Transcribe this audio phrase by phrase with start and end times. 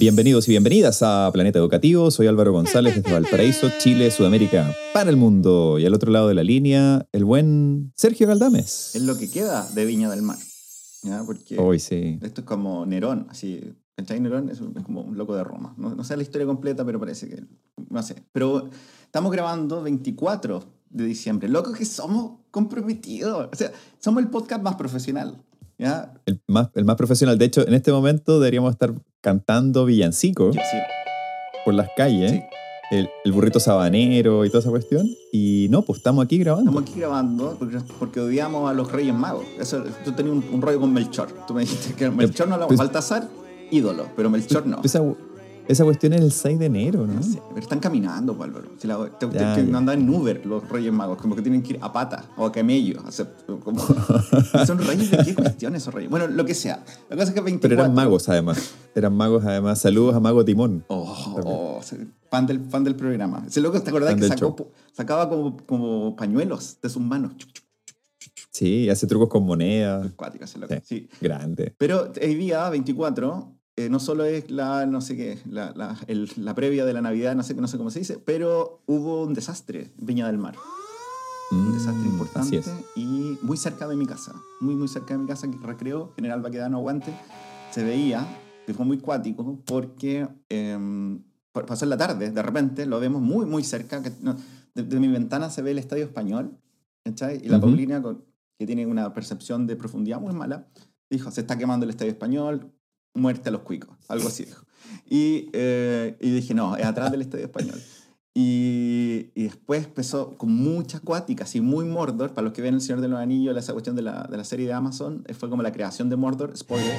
[0.00, 2.10] Bienvenidos y bienvenidas a Planeta Educativo.
[2.10, 5.78] Soy Álvaro González desde Valparaíso, Chile, Sudamérica, para el mundo.
[5.78, 8.94] Y al otro lado de la línea, el buen Sergio Galdames.
[8.94, 10.38] Es lo que queda de Viña del Mar.
[11.02, 11.22] ¿ya?
[11.26, 12.18] Porque Hoy sí.
[12.22, 13.74] esto es como Nerón, así.
[13.94, 14.20] ¿Cachai?
[14.20, 15.74] Nerón es, como un loco de Roma.
[15.76, 17.44] No, no sé la historia completa, pero parece que.
[17.90, 18.24] No sé.
[18.32, 18.70] Pero
[19.04, 21.46] estamos grabando 24 de diciembre.
[21.50, 23.50] Locos que somos comprometidos.
[23.52, 25.44] O sea, somos el podcast más profesional.
[25.76, 26.14] ¿Ya?
[26.24, 27.36] El más, el más profesional.
[27.36, 30.58] De hecho, en este momento deberíamos estar cantando villancico sí.
[31.64, 32.32] por las calles.
[32.32, 32.42] Sí.
[32.90, 35.08] El, el burrito sabanero y toda esa cuestión.
[35.32, 36.70] Y no, pues estamos aquí grabando.
[36.70, 39.44] Estamos aquí grabando porque, porque odiamos a los Reyes Magos.
[39.60, 41.28] Eso, tú tenías un, un rollo con Melchor.
[41.46, 43.28] Tú me dijiste que Melchor no lo pues- Baltasar,
[43.70, 44.80] ídolo, pero Melchor no.
[44.82, 45.00] Esa,
[45.70, 47.22] esa cuestión es el 6 de enero, ¿no?
[47.22, 48.68] Sé, pero están caminando, Álvaro.
[48.78, 49.62] Si la, te, te- Ya, ya.
[49.62, 52.44] no andan en Uber los Reyes Magos, como que tienen que ir a pata o
[52.46, 53.00] a camello.
[53.06, 53.26] o sea,
[53.62, 53.80] como-
[54.66, 56.10] ¿Son reyes de qué cuestión esos reyes?
[56.10, 56.84] Bueno, lo que sea.
[57.08, 57.60] La cosa es que 24...
[57.68, 58.72] Pero eran magos, además.
[58.94, 59.80] Eran magos, además.
[59.80, 60.84] Saludos a Mago Timón.
[60.88, 61.96] Oh, oh, sí,
[62.30, 63.44] fan, del, fan del programa.
[63.46, 67.32] Ese loco, ¿te acordás Fan que sacó, sacaba como, como pañuelos de sus manos?
[68.50, 70.10] Sí, hace trucos con monedas.
[70.16, 70.74] Cuático ese loco.
[70.74, 70.80] Sí.
[70.82, 71.08] Sí.
[71.20, 71.72] Grande.
[71.78, 76.30] Pero hoy día, 24, eh, no solo es la, no sé qué, la, la, el-
[76.36, 79.34] la previa de la Navidad, no sé, no sé cómo se dice, pero hubo un
[79.34, 80.54] desastre en Viña del Mar.
[81.52, 82.70] un desastre Mm, importante Así es.
[82.94, 86.40] y muy cerca de mi casa, muy muy cerca de mi casa, que recreo, General
[86.42, 87.12] Baquedano Aguante,
[87.72, 88.24] se veía,
[88.66, 90.28] que fue muy cuático, porque
[91.52, 94.36] pa- pasó en la tarde, de repente lo vemos muy muy cerca, que, no,
[94.74, 96.56] de, de mi ventana se ve el Estadio Español,
[97.04, 97.40] ¿cachai?
[97.44, 97.66] Y la Ujú.
[97.66, 98.24] Paulina, con-
[98.58, 100.68] que tiene una percepción de profundidad muy mala,
[101.10, 102.70] dijo, se está quemando el Estadio Español,
[103.14, 104.64] muerte a los cuicos, algo así dijo.
[105.08, 107.80] Y, eh, y dije, no, es atrás del Estadio Español.
[108.32, 112.32] Y, y después empezó con mucha cuática, así muy Mordor.
[112.32, 114.44] Para los que ven El Señor de los Anillos, esa cuestión de la, de la
[114.44, 116.56] serie de Amazon, eh, fue como la creación de Mordor.
[116.56, 116.94] Spoiler.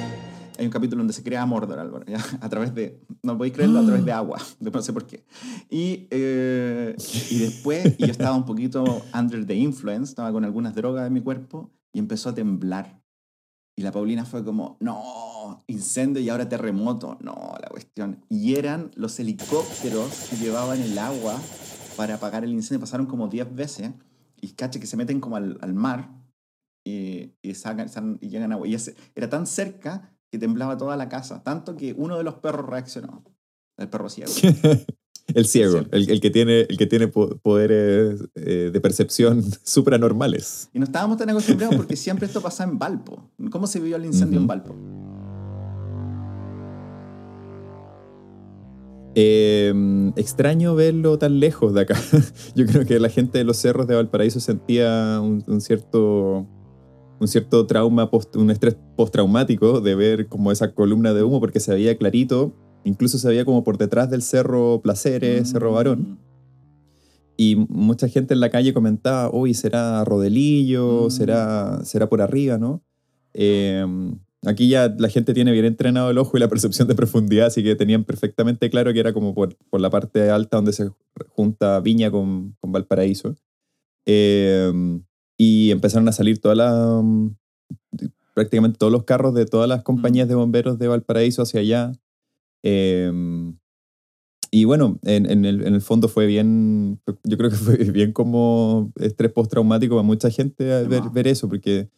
[0.58, 2.18] Hay un capítulo donde se crea Mordor, Álvaro, ¿ya?
[2.40, 5.24] a través de, no podéis creerlo, a través de agua, no sé por qué.
[5.70, 6.94] Y, eh,
[7.30, 11.14] y después, y yo estaba un poquito under the influence, estaba con algunas drogas en
[11.14, 13.01] mi cuerpo, y empezó a temblar.
[13.76, 17.16] Y la Paulina fue como, no, incendio y ahora terremoto.
[17.20, 18.24] No, la cuestión.
[18.28, 21.40] Y eran los helicópteros que llevaban el agua
[21.96, 22.80] para apagar el incendio.
[22.80, 23.92] Pasaron como 10 veces.
[24.40, 26.10] Y caché que se meten como al, al mar
[26.84, 28.66] y, y, sacan, y llegan agua.
[28.66, 28.76] Y
[29.14, 31.42] era tan cerca que temblaba toda la casa.
[31.42, 33.24] Tanto que uno de los perros reaccionó.
[33.78, 34.32] El perro ciego.
[35.34, 40.68] El ciego, el, el que tiene, el que tiene po- poderes eh, de percepción supranormales.
[40.74, 43.30] Y no estábamos tan acostumbrados porque siempre esto pasaba en Valpo.
[43.50, 44.74] ¿Cómo se vivió el incendio en Valpo?
[49.14, 49.72] Eh,
[50.16, 51.96] extraño verlo tan lejos de acá.
[52.54, 56.46] Yo creo que la gente de los cerros de Valparaíso sentía un, un cierto
[57.20, 61.60] un cierto trauma, post- un estrés postraumático de ver como esa columna de humo porque
[61.60, 62.52] se veía clarito,
[62.84, 66.18] incluso se veía como por detrás del cerro Placeres, Cerro Barón.
[67.36, 71.10] Y mucha gente en la calle comentaba, uy, será Rodelillo, Mm.
[71.10, 72.82] será, será por arriba, ¿no?
[73.34, 73.84] Eh,
[74.44, 77.62] aquí ya la gente tiene bien entrenado el ojo y la percepción de profundidad, así
[77.62, 80.90] que tenían perfectamente claro que era como por, por la parte alta donde se
[81.30, 83.34] junta Viña con, con Valparaíso.
[84.06, 85.00] Eh,
[85.38, 87.02] y empezaron a salir todas las,
[88.34, 91.92] prácticamente todos los carros de todas las compañías de bomberos de Valparaíso hacia allá.
[92.62, 93.10] Eh,
[94.50, 98.12] y bueno, en, en el, en el fondo fue bien, yo creo que fue bien
[98.12, 101.88] como estrés postraumático para mucha gente al ver, ver eso, porque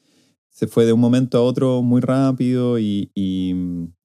[0.50, 3.54] se fue de un momento a otro muy rápido y, y,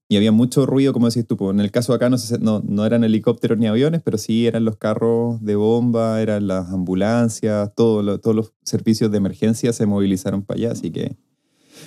[0.10, 1.38] y había mucho ruido, como decís tú.
[1.38, 4.18] pues, En el caso de acá no, se- no, no eran helicópteros ni aviones, pero
[4.18, 9.18] sí eran los carros de bomba, eran las ambulancias, todo lo- todos los servicios de
[9.18, 11.16] emergencia se movilizaron para allá, así que...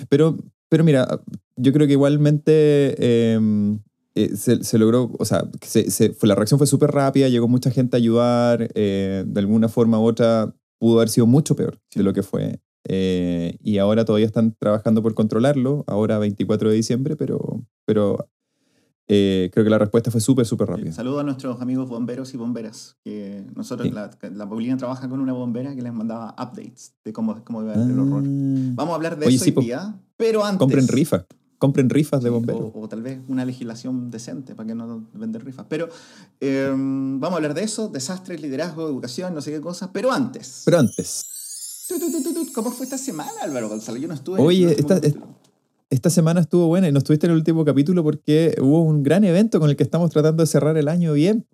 [0.09, 0.37] Pero,
[0.69, 1.21] pero mira,
[1.57, 3.39] yo creo que igualmente eh,
[4.15, 7.47] eh, se, se logró, o sea, se, se- fue, la reacción fue súper rápida, llegó
[7.47, 11.79] mucha gente a ayudar, eh, de alguna forma u otra pudo haber sido mucho peor
[11.89, 11.99] Sí.
[11.99, 12.59] de lo que fue.
[12.87, 18.27] eh, y ahora todavía están trabajando por controlarlo, ahora 24 de diciembre, pero, pero
[19.07, 20.91] creo que la respuesta fue súper, súper rápida.
[20.91, 22.97] Saludo a nuestros amigos bomberos y bomberas.
[23.03, 23.93] Que nosotros, Sí.
[23.93, 27.73] la, la Paulina trabaja con una bombera que les mandaba updates de cómo, cómo iba
[27.73, 28.23] el horror.
[28.25, 28.71] Ah.
[28.75, 30.57] Vamos a hablar de Oye, eso sí, hoy día, pero antes.
[30.59, 31.25] Compren rifas,
[31.63, 32.71] compren rifas de bomberos.
[32.75, 35.65] O, o tal vez una legislación decente para que no vender rifas.
[35.69, 35.87] Pero
[36.41, 39.89] eh, vamos a hablar de eso: desastres, liderazgo, educación, no sé qué cosas.
[39.93, 40.63] Pero antes.
[40.65, 41.25] Pero antes.
[42.53, 43.97] ¿Cómo fue esta semana, Álvaro Gonzalo?
[43.97, 45.27] Yo no estuve Oye, en el último esta- capítulo.
[45.89, 49.23] Esta semana estuvo buena y no estuviste en el último capítulo porque hubo un gran
[49.23, 51.45] evento con el que estamos tratando de cerrar el año bien.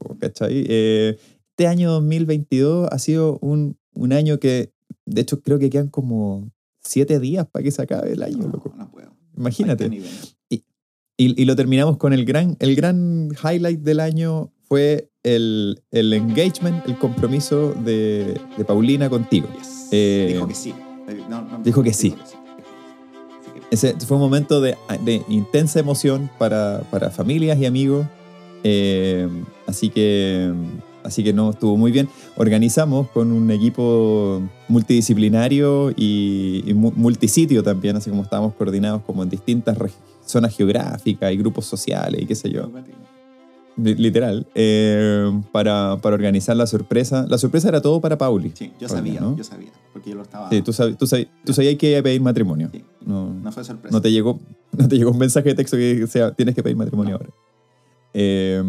[0.48, 1.18] Eh,
[1.52, 4.72] este año 2022 ha sido un, un año que,
[5.06, 6.50] de hecho, creo que quedan como
[6.82, 8.72] siete días para que se acabe el año, loco.
[8.78, 8.89] No, no.
[9.40, 9.86] Imagínate.
[9.86, 10.12] Este nivel.
[11.22, 16.14] Y, y lo terminamos con el gran, el gran highlight del año fue el, el
[16.14, 19.50] engagement, el compromiso de, de Paulina contigo.
[19.58, 19.90] Yes.
[19.92, 20.74] Eh, dijo que sí.
[21.10, 22.12] Eh, no, no, dijo que sí.
[22.12, 28.08] Que- Ese fue un momento de, de intensa emoción para, para familias y amigos.
[28.64, 29.28] Eh,
[29.68, 30.54] así que
[31.04, 32.08] así que no estuvo muy bien.
[32.36, 39.24] Organizamos con un equipo multidisciplinario y, y mu- multisitio también, así como estábamos coordinados como
[39.24, 39.78] en distintas
[40.26, 42.70] zonas geográficas y grupos sociales y qué sé yo,
[43.78, 47.26] li- literal, eh, para, para organizar la sorpresa.
[47.30, 48.52] La sorpresa era todo para Pauli.
[48.54, 49.36] Sí, yo sabía, ¿no?
[49.36, 49.70] yo sabía.
[49.94, 50.50] Porque yo lo estaba.
[50.50, 52.70] Sí, tú, sab- tú, sab- tú sabías que iba a pedir matrimonio.
[52.72, 52.84] Sí.
[53.06, 53.96] No, No fue sorpresa.
[53.96, 54.40] no te llegó,
[54.78, 57.30] no te llegó un mensaje de texto que sea tienes que pedir matrimonio ahora.
[58.14, 58.62] Eh,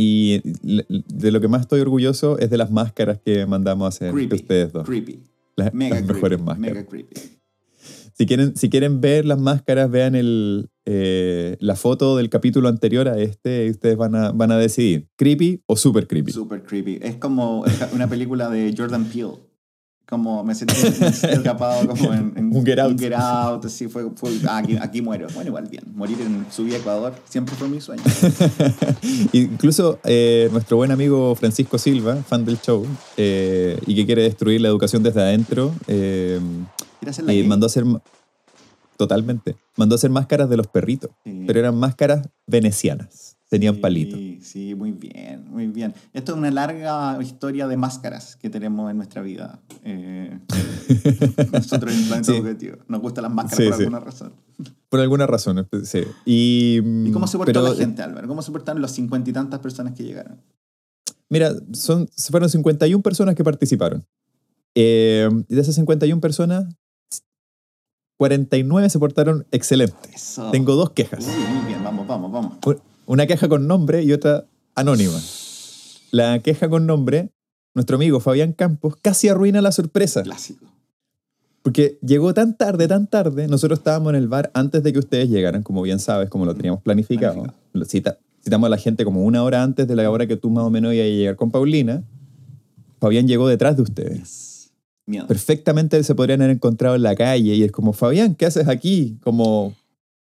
[0.00, 4.12] y de lo que más estoy orgulloso es de las máscaras que mandamos a hacer
[4.14, 4.36] Creepy.
[4.36, 4.86] ustedes dos.
[4.86, 5.24] Creepy.
[5.56, 6.14] Las, Mega las creepy.
[6.14, 6.74] mejores máscaras.
[6.76, 7.16] Mega creepy.
[8.14, 13.08] Si quieren, si quieren ver las máscaras, vean el, eh, la foto del capítulo anterior
[13.08, 16.30] a este y ustedes van a, van a decidir, creepy o super creepy.
[16.30, 16.98] Super creepy.
[17.02, 19.34] Es como una película de Jordan Peele.
[20.08, 22.92] Como me sentí, me sentí atrapado como en, en Un Get Out.
[22.92, 25.26] Un Get Out, así fue, fue ah, aquí, aquí muero.
[25.34, 25.84] Bueno, igual bien.
[25.94, 28.02] Morir en Subí a Ecuador siempre fue mi sueño.
[29.32, 34.60] Incluso eh, nuestro buen amigo Francisco Silva, fan del show, eh, y que quiere destruir
[34.62, 36.40] la educación desde adentro, eh,
[37.00, 37.46] ¿Quieres hacer la y gay?
[37.48, 37.84] mandó a hacer
[38.96, 41.44] totalmente mandó a hacer máscaras de los perritos Sí.
[41.46, 45.94] pero eran máscaras venecianas tenían Sí, palitos Sí, muy bien, muy bien.
[46.12, 49.60] Esto es una larga historia de máscaras que tenemos en nuestra vida.
[49.84, 50.38] Eh,
[51.52, 52.38] nosotros en planeta Sí.
[52.38, 52.76] educativo.
[52.88, 54.32] Nos gustan las máscaras Sí, por alguna razón.
[54.88, 56.00] por alguna razón sí.
[56.24, 58.28] y, ¿Y cómo se portó pero, la gente, Álvaro?
[58.28, 60.40] ¿Cómo se portaron los cincuenta y tantas personas que llegaron?
[61.30, 64.04] mira son fueron 51 personas que participaron
[64.74, 66.64] Eh, y de esas 51 personas
[68.18, 70.50] 49 se portaron excelente Eso.
[70.50, 72.52] tengo dos quejas Uy, muy bien, vamos, vamos, vamos.
[73.08, 74.44] Una queja con nombre y otra
[74.74, 75.18] anónima
[76.10, 77.30] la queja con nombre
[77.74, 80.66] nuestro amigo Fabián Campos casi arruina la sorpresa Clásico.
[81.62, 83.46] Porque llegó tan tarde, tan tarde.
[83.46, 86.54] Nosotros estábamos en el bar antes de que ustedes llegaran, como bien sabes, como lo
[86.54, 87.34] teníamos planificado.
[87.34, 87.62] Planificado.
[87.74, 90.48] Lo Cita- citamos a la gente como una hora antes de la hora que tú
[90.50, 92.02] más o menos ibas a llegar con Paulina.
[93.00, 94.18] Fabián llegó detrás de ustedes.
[94.18, 94.72] Yes.
[95.06, 95.26] Miedo.
[95.26, 99.18] Perfectamente se podrían haber encontrado en la calle y es como, Fabián, ¿qué haces aquí?
[99.22, 99.74] Como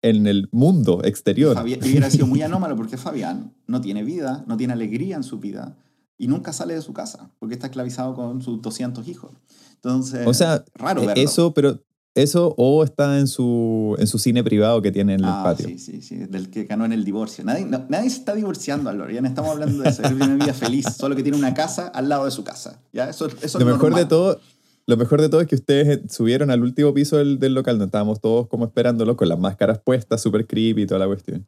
[0.05, 1.55] en el mundo exterior.
[1.55, 5.39] Fabián, hubiera sido muy anómalo porque Fabián no tiene vida, no tiene alegría en su
[5.39, 5.77] vida
[6.19, 9.33] y nunca sale de su casa porque está esclavizado con sus 200 hijos.
[9.77, 11.23] Entonces, O sea, raro Eh, verlo.
[11.23, 11.81] Eso, pero
[12.15, 15.67] eso o está en su, en su cine privado que tiene en el Ah, patio.
[15.67, 17.43] sí, sí, sí, del que ganó en el divorcio.
[17.45, 20.03] Nadie, no- nadie se está divorciando, Álvaro, ya no estamos hablando de eso.
[20.03, 22.81] Vive una vida feliz, solo que tiene una casa al lado de su casa.
[22.93, 23.09] ¿ya?
[23.11, 24.39] Eso, eso lo es mejor de todo
[24.87, 27.77] lo mejor de todo es que ustedes eh, subieron al último piso del, del local
[27.77, 31.47] donde estábamos todos como esperándolo con las máscaras puestas súper creepy y toda la cuestión.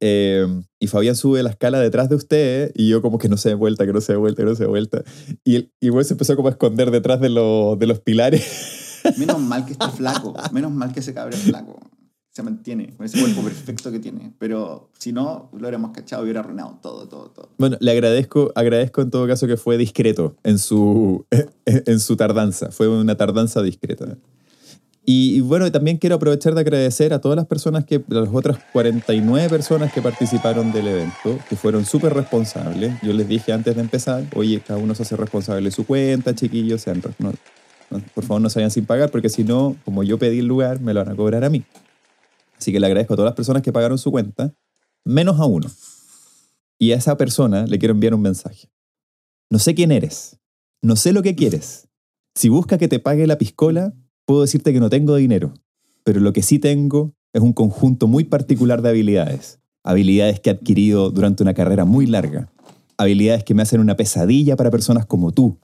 [0.00, 0.46] Eh,
[0.78, 3.54] y Fabián sube la escala detrás de ustedes y yo como que no se dé
[3.54, 5.02] vuelta que no se dé vuelta que no se dé vuelta.
[5.44, 9.02] Y el y güey se empezó como a esconder detrás de, los de los pilares.
[9.16, 11.78] Menos mal que está flaco, menos mal que ese cabrón es flaco.
[12.36, 14.30] Se mantiene con ese cuerpo perfecto que tiene.
[14.38, 17.48] Pero si no, lo hubiéramos cachado y hubiera arruinado todo, todo, todo.
[17.56, 21.24] bueno le agradezco agradezco en todo caso que fue discreto en su
[21.64, 24.18] en su tardanza fue una tardanza discreta
[25.06, 28.58] Y, y bueno, también quiero aprovechar de agradecer a todas las personas que, las otras
[28.74, 32.92] 49 personas que participaron del evento, que fueron súper responsables.
[33.02, 36.34] Yo les dije antes de empezar, oye, cada uno se hace responsable de su cuenta,
[36.34, 37.32] chiquillos, sean, no-
[37.90, 40.46] no- por favor no se vayan sin pagar, porque si no, como yo pedí el
[40.46, 41.62] lugar, me lo van a cobrar a mí.
[42.58, 44.54] Así que le agradezco a todas las personas que pagaron su cuenta,
[45.04, 45.70] menos a uno.
[46.78, 48.70] Y a esa persona le quiero enviar un mensaje.
[49.50, 50.38] No sé quién eres,
[50.82, 51.88] no sé lo que quieres.
[52.34, 53.94] Si busca que te pague la piscola,
[54.24, 55.54] puedo decirte que no tengo dinero,
[56.04, 59.60] pero lo que sí tengo es un conjunto muy particular de habilidades.
[59.84, 62.52] Habilidades que he adquirido durante una carrera muy larga.
[62.98, 65.58] Habilidades que me hacen una pesadilla para personas como tú.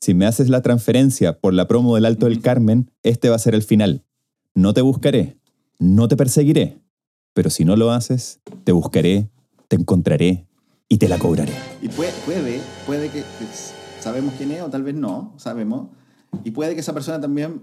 [0.00, 3.38] Si me haces la transferencia por la promo del Alto del Carmen, este va a
[3.38, 4.04] ser el final.
[4.54, 5.38] No te buscaré,
[5.78, 6.78] no te perseguiré,
[7.32, 9.28] pero si no lo haces, te buscaré,
[9.68, 10.46] te encontraré
[10.88, 11.52] y te la cobraré.
[11.82, 13.46] Y puede, puede, puede que, que
[14.00, 15.88] sabemos quién es o tal vez no, sabemos.
[16.44, 17.62] Y puede que esa persona también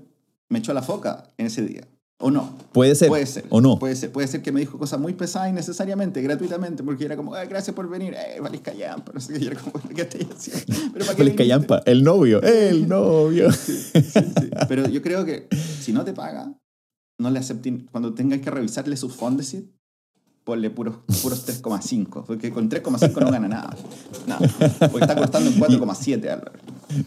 [0.49, 1.87] me echó la foca en ese día.
[2.21, 2.55] O no.
[2.71, 3.07] Puede ser.
[3.07, 3.45] Puede ser.
[3.49, 3.79] O no.
[3.79, 4.11] Puede ser.
[4.11, 7.75] Puede ser que me dijo cosas muy pesadas innecesariamente, gratuitamente, porque era como, "Ay, gracias
[7.75, 9.11] por venir, eh, Valis Callampa.
[9.11, 10.75] No sé qué, era como, ¿qué estoy haciendo?
[10.93, 11.35] Pero.
[11.35, 13.51] Callampa, el novio, el novio.
[13.51, 14.49] Sí, sí.
[14.67, 15.47] Pero yo creo que
[15.79, 16.53] si no te paga,
[17.21, 17.87] no le acepten.
[17.91, 19.65] Cuando tengas que revisarle su Fondesit,
[20.43, 22.25] ponle puros, puros 3,5.
[22.25, 23.75] Porque con 3,5 no gana nada.
[24.27, 24.41] Nada.
[24.91, 26.51] Porque está costando en 4,7, Álvaro.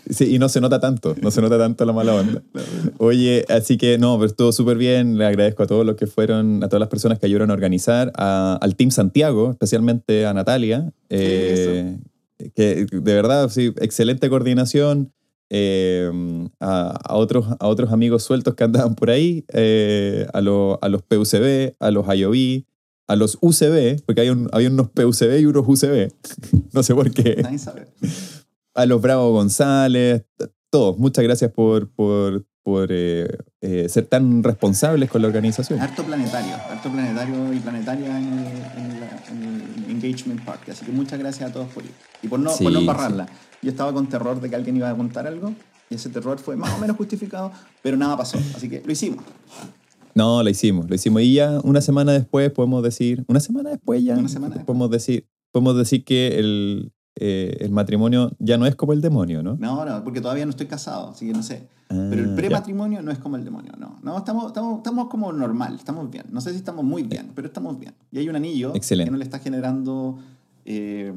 [0.09, 2.43] Sí, y no se nota tanto, no se nota tanto la mala onda.
[2.99, 5.19] Oye, así que no, pero estuvo súper bien.
[5.19, 8.11] Le agradezco a todos los que fueron, a todas las personas que ayudaron a organizar,
[8.17, 11.99] a- al Team Santiago, especialmente a Natalia, eh,
[12.55, 15.13] que de verdad, sí, excelente coordinación.
[15.51, 16.11] Eh,
[16.61, 20.89] a, a otros, a otros amigos sueltos que andaban por ahí, eh, a, lo- a
[20.89, 22.65] los PUCB, a los IOB,
[23.07, 26.11] a los UCB, porque hay, un, hay unos PUCB y unos UCB,
[26.73, 27.89] no sé por qué Nadie sabe.
[28.75, 30.25] a los Bravo González,
[30.71, 33.29] todos, muchas gracias por, por, por eh,
[33.61, 35.79] eh, ser tan responsables con la organización.
[35.81, 36.55] Harto planetario.
[36.55, 38.47] Harto planetario y planetaria en el,
[38.77, 39.43] en la- en
[39.85, 40.71] el Engagement Party.
[40.73, 41.93] Así que muchas gracias a todos por ir.
[42.23, 43.27] Y por no, Sí, por no embarrarla.
[43.65, 45.53] Yo estaba con terror de que alguien iba a contar algo.
[45.91, 47.51] Y ese terror fue más o menos justificado,
[47.83, 48.39] pero nada pasó.
[48.55, 49.25] Así que lo hicimos.
[50.15, 51.23] No, lo hicimos, lo hicimos.
[51.23, 54.67] Y ya una semana después podemos decir, una semana después ya, Una semana después.
[54.67, 59.43] podemos decir, podemos decir que el, eh, el matrimonio ya no es como el demonio,
[59.43, 59.57] ¿no?
[59.59, 61.69] No, no, porque todavía no estoy casado, así que no sé.
[61.89, 63.99] Pero el Ah, prematrimonio no es como el demonio, no.
[64.03, 66.25] No, estamos, estamos, estamos como normal, estamos bien.
[66.31, 67.93] No sé si estamos muy bien, pero estamos bien.
[68.11, 69.09] Y hay un anillo Excelente.
[69.09, 70.19] que no le está generando,
[70.65, 71.13] eh,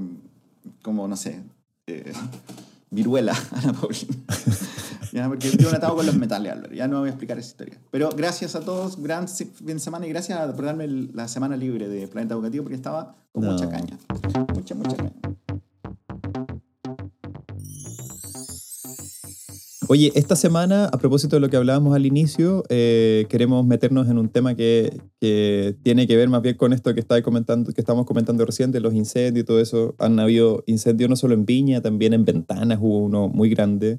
[0.81, 1.41] como, no sé,
[1.87, 2.11] eh,
[2.91, 4.13] viruela a la Paulina.
[5.11, 6.73] ya, porque yo me atado con los metales, Álvaro.
[6.73, 7.77] Ya no voy a explicar esa historia.
[7.91, 11.87] Pero gracias a todos, gran fin de semana y gracias por darme la semana libre
[11.87, 13.51] de Planeta Educativo porque estaba con No.
[13.53, 13.97] mucha caña.
[14.53, 15.11] Mucha, mucha caña.
[19.89, 24.17] Oye, esta semana, a propósito de lo que hablábamos al inicio, eh, queremos meternos en
[24.17, 27.79] un tema que, que tiene que ver más bien con esto que, estaba comentando, que
[27.79, 29.95] estamos comentando recién, de los incendios y todo eso.
[29.99, 33.97] Han habido incendios no solo en Viña, también en Ventanas hubo uno muy grande.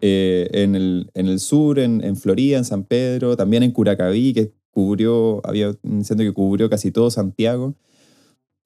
[0.00, 4.32] eh, en, el, en el sur, en, en Florida, en San Pedro, también en Curacaví,
[4.32, 7.74] que cubrió, había un incendio que cubrió casi todo Santiago.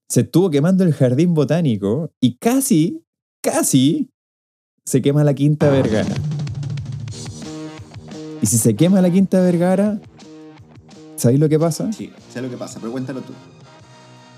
[0.09, 3.03] Se estuvo quemando el jardín botánico y casi,
[3.43, 4.11] casi
[4.85, 6.15] se quema la Quinta Vergara.
[8.43, 10.01] Y si se quema la Quinta Vergara,
[11.15, 11.93] ¿sabéis lo que pasa?
[11.93, 13.33] Sí, sé lo que pasa, pero cuéntalo tú.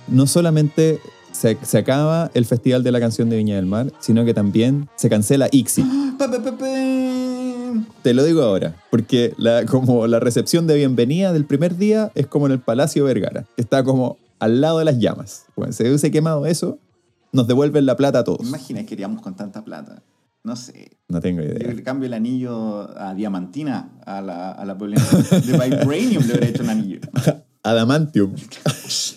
[0.08, 1.00] No solamente
[1.32, 4.90] se, se acaba el Festival de la Canción de Viña del Mar, sino que también
[4.96, 5.84] se cancela ICSI.
[6.18, 6.30] Pa.
[8.02, 12.26] Te lo digo ahora, porque la, como la recepción de bienvenida del primer día es
[12.26, 15.46] como en el Palacio Vergara, que está como al lado de las llamas.
[15.56, 16.78] Bueno, se hubiese quemado eso,
[17.32, 18.46] nos devuelven la plata a todos.
[18.46, 20.02] Imagina que queríamos con tanta plata.
[20.44, 20.98] No sé.
[21.08, 21.72] No tengo Yo idea.
[21.72, 25.02] le cambio el anillo a diamantina a la, a la Paulina.
[25.30, 27.00] De Vibranium le hubiera hecho un anillo.
[27.62, 28.34] Adamantium.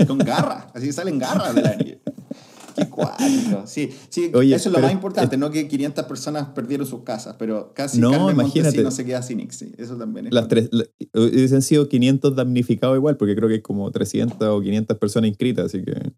[0.08, 0.72] Con garra.
[0.74, 1.98] Así salen garras del anillo.
[2.78, 3.64] Qué cuático.
[3.66, 5.36] Sí, sí Oye, eso es lo pero- más importante.
[5.36, 8.78] No que 500 personas perdieron sus casas, pero casi No, Carmen imagínate.
[8.78, 9.74] Montesino se queda sin ICSI.
[9.78, 10.34] Eso también es.
[10.34, 14.62] Las tres, la- hubiesen sido 500 damnificados igual, porque creo que hay como 300 o
[14.62, 16.14] 500 personas inscritas, así que...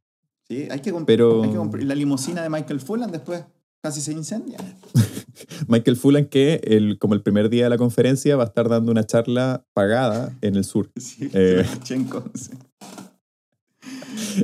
[0.48, 1.84] Sí, hay que, Pero- hay que comprar.
[1.84, 3.44] La limusina de Michael Fullan después
[3.82, 4.58] casi se incendia.
[5.68, 8.92] Michael Fullan, que el, como el primer día de la conferencia va a estar dando
[8.92, 10.90] una charla pagada en el sur.
[11.00, 11.66] Sí, Eh.
[11.84, 12.52] Sí.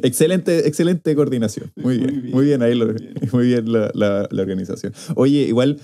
[0.04, 1.72] Excelente, excelente coordinación.
[1.76, 3.14] Muy Muy bien, bien, muy bien ahí, lo- muy bien.
[3.32, 4.94] muy bien la, la- la organización.
[5.16, 5.80] Oye, igual,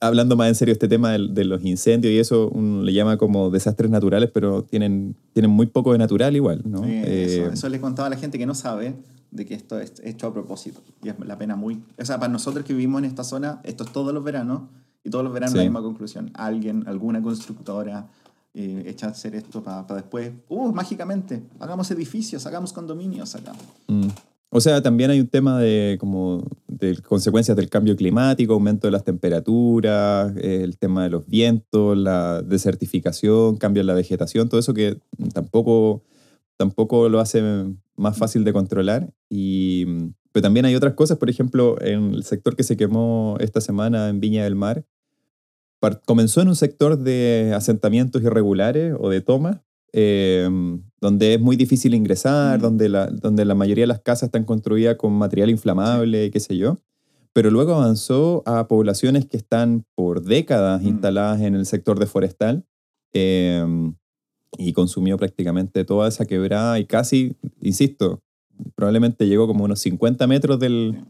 [0.00, 3.16] hablando más en serio este tema del- de, los incendios y eso, uno le llama
[3.16, 6.84] como desastres naturales, pero tienen, tienen muy poco de natural igual, ¿no?
[6.84, 8.94] Sí, Eh, eso, eso le contaba a la gente que no sabe
[9.32, 10.80] de que esto es hecho a propósito.
[11.02, 11.82] Y es la pena muy...
[11.98, 14.62] O sea, para nosotros que vivimos en esta zona, esto es todos los veranos,
[15.02, 15.58] y todos los veranos Sí.
[15.58, 16.30] la misma conclusión.
[16.34, 18.08] Alguien, alguna constructora
[18.54, 20.30] eh, echa a hacer esto para después...
[20.48, 21.42] ¡Uh, mágicamente!
[21.58, 23.52] Hagamos edificios, hagamos condominios acá.
[23.88, 24.08] Mm.
[24.54, 28.90] O sea, también hay un tema de como de consecuencias del cambio climático, aumento de
[28.90, 34.74] las temperaturas, el tema de los vientos, la desertificación, cambio en la vegetación, todo eso
[34.74, 34.98] que
[35.32, 36.02] tampoco,
[36.58, 37.40] tampoco lo hace
[37.96, 39.12] más fácil de controlar.
[39.28, 39.84] Y,
[40.32, 44.08] pero también hay otras cosas, por ejemplo, en el sector que se quemó esta semana
[44.08, 44.84] en Viña del Mar,
[46.06, 49.60] comenzó en un sector de asentamientos irregulares o de tomas,
[49.92, 50.48] eh,
[51.00, 52.62] donde es muy difícil ingresar, Mm.
[52.62, 56.56] donde, la, donde la mayoría de las casas están construidas con material inflamable, qué sé
[56.56, 56.78] yo.
[57.34, 60.86] Pero luego avanzó a poblaciones que están por décadas Mm.
[60.88, 62.64] instaladas en el sector de forestal
[63.14, 63.64] eh,
[64.58, 68.20] y consumió prácticamente toda esa quebrada y casi, insisto,
[68.74, 71.04] probablemente llegó como unos 50 metros del,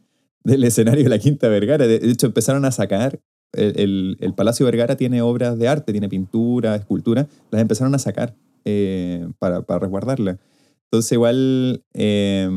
[0.44, 1.87] del escenario de la Quinta Vergara.
[1.87, 3.20] De hecho, empezaron a sacar,
[3.52, 7.99] el, el- el Palacio Vergara tiene obras de arte, tiene pintura, escultura, las empezaron a
[7.99, 10.38] sacar eh, para, para resguardarla.
[10.84, 12.49] Entonces igual eh,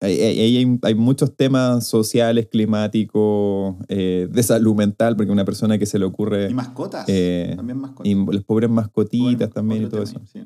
[0.00, 5.84] hay, hay, hay, muchos temas sociales, climáticos, eh, de salud mental, porque una persona que
[5.84, 6.50] se le ocurre...
[6.50, 8.10] Y mascotas, eh, también mascotas.
[8.10, 10.20] Y las pobres mascotitas también y todo eso.
[10.32, 10.40] sí.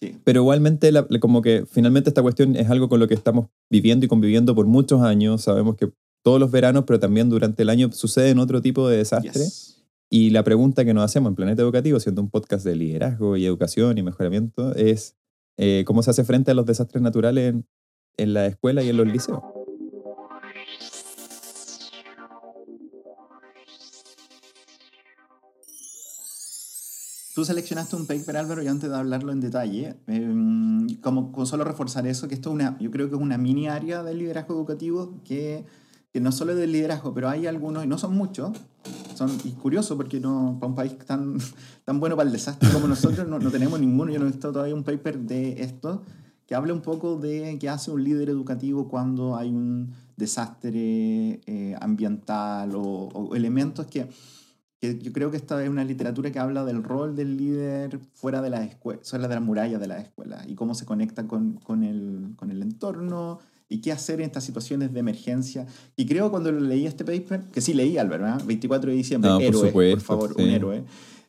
[0.00, 0.16] Sí.
[0.24, 4.04] Pero igualmente, la- como que finalmente esta cuestión es algo con lo que estamos viviendo
[4.04, 5.42] y conviviendo por muchos años.
[5.42, 5.92] Sabemos que
[6.24, 9.34] todos los veranos, pero también durante el año suceden otro tipo de desastres.
[9.34, 9.84] Yes.
[10.10, 13.46] Y la pregunta que nos hacemos en Planeta Educativo, siendo un podcast de liderazgo y
[13.46, 15.16] educación y mejoramiento, es
[15.56, 17.66] eh, cómo se hace frente a los desastres naturales en,
[18.16, 19.40] en la escuela y en los liceos.
[27.34, 31.64] Tú seleccionaste un paper, Álvaro, y antes de hablarlo en detalle, eh, como, como solo
[31.64, 34.54] reforzar eso, que esto es una, yo creo que es una mini área del liderazgo
[34.54, 35.64] educativo que,
[36.12, 38.52] que no solo es del liderazgo, pero hay algunos, y no son muchos,
[39.14, 41.38] son, y curioso porque no, para un país tan,
[41.86, 44.52] tan bueno para el desastre como nosotros, no, no tenemos ninguno, yo no he visto
[44.52, 46.02] todavía un paper de esto,
[46.52, 51.74] que hable un poco de qué hace un líder educativo cuando hay un desastre eh,
[51.80, 54.06] ambiental o, o elementos que
[54.78, 58.42] que yo creo que esta es una literatura que habla del rol del líder fuera
[58.42, 61.54] de la escuela, fuera de las murallas de la escuela y cómo se conecta con,
[61.54, 63.38] con, el, con el entorno
[63.70, 65.66] y qué hacer en estas situaciones de emergencia.
[65.96, 68.34] Y creo cuando leí este paper, que sí leí, Álvaro, ¿eh?
[68.44, 70.42] 24 de diciembre, No, por héroe, por supuesto, favor, sí.
[70.42, 70.84] un héroe.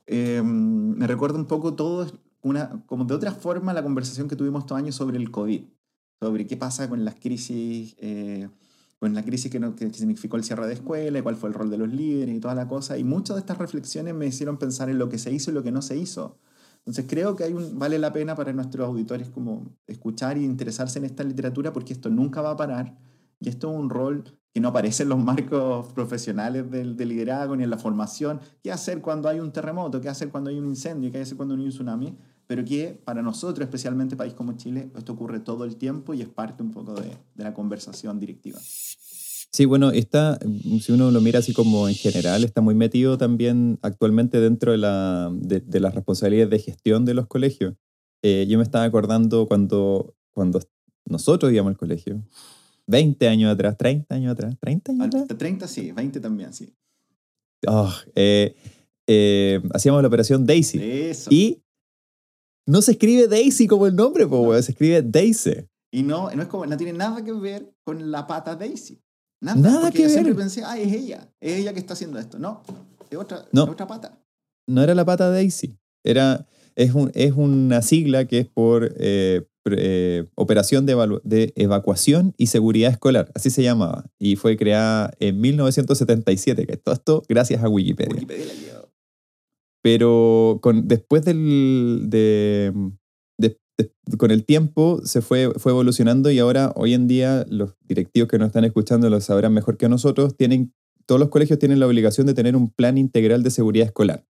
[0.06, 2.08] Eh, me recuerda un poco todo,
[2.44, 5.64] una, como de otra forma, la conversación que tuvimos estos años sobre el COVID,
[6.22, 7.96] sobre qué pasa con las crisis.
[8.00, 8.50] Eh,
[9.00, 11.70] con la crisis que, no- que significó el cierre de escuela, cuál fue el rol
[11.70, 12.98] de los líderes y toda la cosa.
[12.98, 15.62] Y muchas de estas reflexiones me hicieron pensar en lo que se hizo y lo
[15.62, 16.38] que no se hizo.
[16.78, 21.00] Entonces creo que hay un, vale la pena para nuestros auditores como escuchar y interesarse
[21.00, 22.98] en esta literatura porque esto nunca va a parar
[23.40, 24.24] y esto es un rol
[24.54, 28.40] que no aparece en los marcos profesionales del, del liderazgo ni en la formación.
[28.62, 30.00] ¿Qué hacer cuando hay un terremoto?
[30.00, 31.12] ¿Qué hacer cuando hay un incendio?
[31.12, 32.18] ¿Qué hacer cuando hay un tsunami?
[32.48, 36.28] Pero que para nosotros, especialmente país como Chile, esto ocurre todo el tiempo y es
[36.30, 38.60] parte un poco de, de la conversación directiva.
[38.60, 40.40] Sí, bueno, está,
[40.82, 44.80] si uno lo mira así como en general, está muy metido también actualmente dentro de,
[44.80, 47.76] la, de, de las responsabilidades de gestión de los colegios.
[48.24, 50.60] Eh, yo me estaba acordando cuando, cuando
[51.06, 52.24] nosotros íbamos al colegio,
[52.88, 55.26] 20 años atrás, 30 años atrás, 30 años atrás.
[55.30, 56.74] Al- 30 sí, 20 también, sí.
[57.68, 58.56] Ah, eh,
[59.08, 60.80] eh, hacíamos la operación Daisy.
[60.82, 61.30] Eso.
[61.32, 61.62] Y
[62.66, 65.68] no se escribe Daisy como el nombre, weón, se escribe Daisy.
[65.92, 69.00] Y no, no, es como, no tiene nada que ver con la pata Daisy.
[69.42, 70.42] Nada, Nada porque que yo siempre ver.
[70.42, 72.40] pensé, ah, es ella, es ella que está haciendo esto.
[72.40, 72.64] No,
[73.10, 73.66] es otra, No.
[73.66, 74.18] es otra pata.
[74.68, 75.78] No era la pata Daisy.
[76.06, 82.48] Era, es, un, es una sigla que es por eh, eh, Operación de Evacuación y
[82.48, 83.30] Seguridad Escolar.
[83.36, 84.06] Así se llamaba.
[84.18, 86.66] Y fue creada en 1977.
[86.66, 88.14] Que todo esto gracias a Wikipedia.
[88.14, 88.83] Wikipedia la lleva.
[89.84, 92.74] Pero con, después del, de,
[93.38, 97.76] de- de- con el tiempo se fue, fue evolucionando y ahora, hoy en día, los
[97.82, 100.74] directivos que nos están escuchando lo sabrán mejor que nosotros, tienen,
[101.06, 104.26] todos los colegios tienen la obligación de tener un plan integral de seguridad escolar.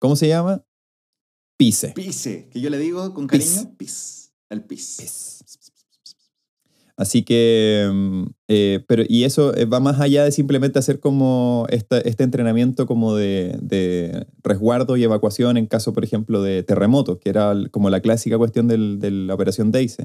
[0.00, 0.64] ¿Cómo se llama?
[1.58, 1.92] PICE.
[1.94, 3.56] Pise, que yo le digo con Pis.
[3.56, 4.32] cariño, pis.
[4.48, 4.96] El pis.
[5.00, 5.41] Pis.
[7.02, 11.66] Así que, mm, eh, pero, y eso eh, va más allá de simplemente hacer como
[11.68, 17.28] esta- este entrenamiento como de, resguardo y evacuación en caso, por ejemplo, de terremotos, que
[17.30, 20.04] era como la clásica cuestión de la operación Daisy,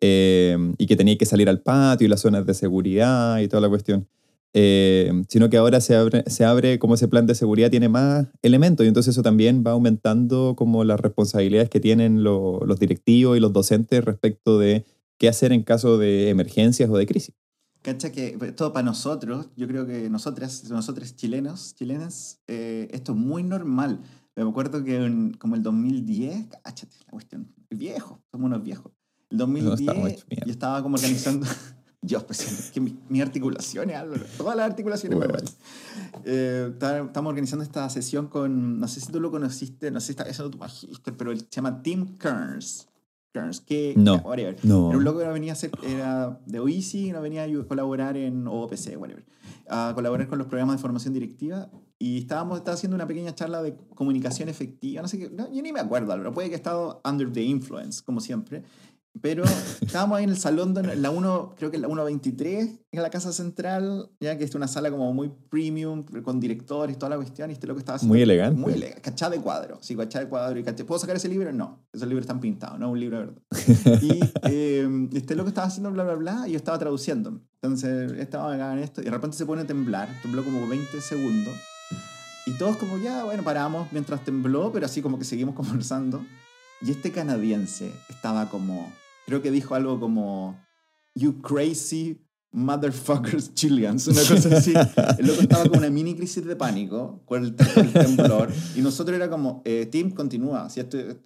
[0.00, 3.60] eh, y que tenía que salir al patio y las zonas de seguridad y toda
[3.60, 4.06] la cuestión.
[4.54, 8.26] Eh, sino que ahora se abre, se abre como ese plan de seguridad tiene más
[8.42, 13.36] elementos y entonces eso también va aumentando como las responsabilidades que tienen lo- los directivos
[13.36, 14.84] y los docentes respecto de
[15.20, 17.34] qué hacer en caso de emergencias o de crisis.
[17.82, 23.18] Cacha que todo para nosotros, yo creo que nosotras, nosotros chilenos, chilenas, eh, esto es
[23.18, 24.00] muy normal.
[24.34, 28.92] Me acuerdo que en, como el 2010, cáchate, la cuestión, viejo, somos unos viejos.
[29.28, 30.46] El 2010 estamos hechos mierda.
[30.46, 31.46] yo estaba como organizando,
[32.02, 33.96] Dios, pues, que mi, mi articulaciones,
[34.38, 35.38] todas las articulaciones Bueno.
[36.24, 40.12] Eh, estamos organizando esta sesión con, no sé si tú lo conociste, no sé si
[40.12, 42.86] está, no tú magíster, pero se llama Tim Kearns.
[43.32, 44.16] Kearns, que, No.
[44.16, 44.56] whatever.
[44.64, 44.88] No.
[44.88, 48.16] Era un loco que no venía a ser, era de OISI, no venía a colaborar
[48.16, 49.24] en OPC, whatever,
[49.68, 51.70] a colaborar con los programas de formación directiva.
[51.98, 55.62] Y estábamos estaba haciendo una pequeña charla de comunicación efectiva, no sé qué, no, yo
[55.62, 58.62] ni me acuerdo, Álvaro, puede que he estado under the influence, como siempre.
[59.22, 59.44] Pero
[59.80, 63.32] estábamos ahí en el salón, de la 1, creo que la 123, en la casa
[63.32, 67.50] central, ya que es una sala como muy premium, con directores y toda la cuestión,
[67.50, 68.14] y este loco estaba haciendo...
[68.14, 68.60] Muy elegante.
[68.60, 70.84] Muy elegante, cachá de cuadro, sí, cachá de cuadro y cachá.
[70.84, 71.52] ¿Puedo sacar ese libro?
[71.52, 73.42] No, esos libros están pintados, no un libro de verdad.
[74.02, 77.40] Y eh, este loco estaba haciendo bla, bla, bla, y yo estaba traduciendo.
[77.62, 81.00] Entonces estaba acá en esto, y de repente se pone a temblar, tembló como 20
[81.00, 81.54] segundos.
[82.46, 86.24] Y todos como, ya, bueno, paramos mientras tembló, pero así como que seguimos conversando.
[86.82, 88.90] Y este canadiense estaba como,
[89.30, 90.58] creo que dijo algo como,
[91.14, 92.20] You crazy
[92.52, 94.74] motherfuckers Chileans, una cosa así.
[95.18, 99.16] El loco estaba con una mini crisis de pánico con el, el temblor y nosotros
[99.16, 100.66] era como, eh, Tim, continúa.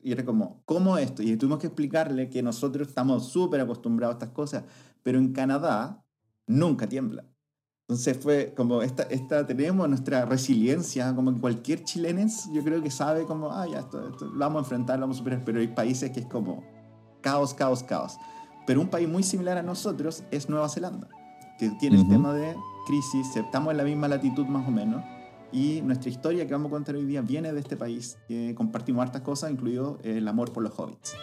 [0.02, 1.22] y era como, ¿cómo esto?
[1.22, 4.64] Y tuvimos que explicarle que nosotros estamos súper acostumbrados a estas cosas,
[5.02, 6.04] pero en Canadá
[6.46, 7.24] nunca tiembla.
[7.88, 13.24] Entonces fue como, esta, esta, tenemos nuestra resiliencia, como cualquier chilenense yo creo que sabe
[13.24, 15.68] como, ah, ya, esto, esto lo vamos a enfrentar, lo vamos a superar, pero hay
[15.68, 16.73] países que es como
[17.24, 18.18] caos, caos, caos.
[18.66, 21.08] Pero un país muy similar a nosotros es Nueva Zelanda,
[21.58, 22.12] que tiene el Ujú.
[22.12, 22.54] tema de
[22.87, 25.02] crisis, estamos en la misma latitud más o menos,
[25.50, 29.02] y nuestra historia que vamos a contar hoy día viene de este país, que compartimos
[29.02, 31.14] hartas cosas, incluido el amor por los hobbits.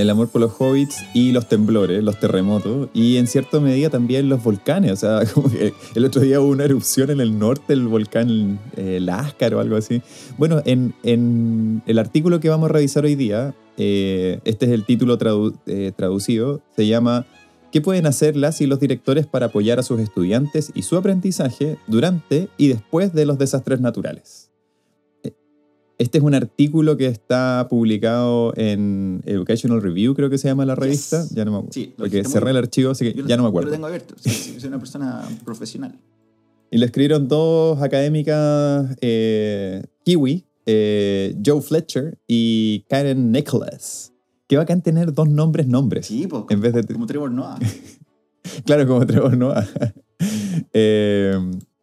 [0.00, 4.30] El amor por los hobbits y los temblores, los terremotos, y en cierta medida también
[4.30, 4.92] los volcanes.
[4.92, 8.58] O sea, como que el otro día hubo una erupción en el norte, el volcán
[8.76, 10.00] eh, Láscar o algo así.
[10.38, 10.94] Bueno, en,
[11.86, 15.18] el artículo que vamos a revisar hoy día, eh, este es el título
[15.66, 17.26] eh, traducido, se llama
[17.70, 21.76] ¿Qué pueden hacer las y los directores para apoyar a sus estudiantes y su aprendizaje
[21.86, 24.49] durante y después de los desastres naturales?
[26.00, 30.74] Este es un artículo que está publicado en Educational Review, creo que se llama la
[30.74, 31.20] revista.
[31.24, 31.34] Yes.
[31.34, 31.72] Ya no me acuerdo.
[31.74, 33.68] Sí, lo porque cerré muy- el archivo, así que Yo ya no me Yo acuerdo.
[33.68, 35.98] lo tengo abierto, sí, soy una persona profesional.
[36.70, 44.14] Y lo escribieron dos académicas eh, kiwi, eh, Joe Fletcher y Karen Nicholas.
[44.48, 46.06] Qué bacán tener dos nombres nombres.
[46.06, 47.58] Sí, pues, En vez de- como Trevor Noah.
[48.64, 49.68] Claro, como Trevor Noah.
[50.72, 51.34] Eh,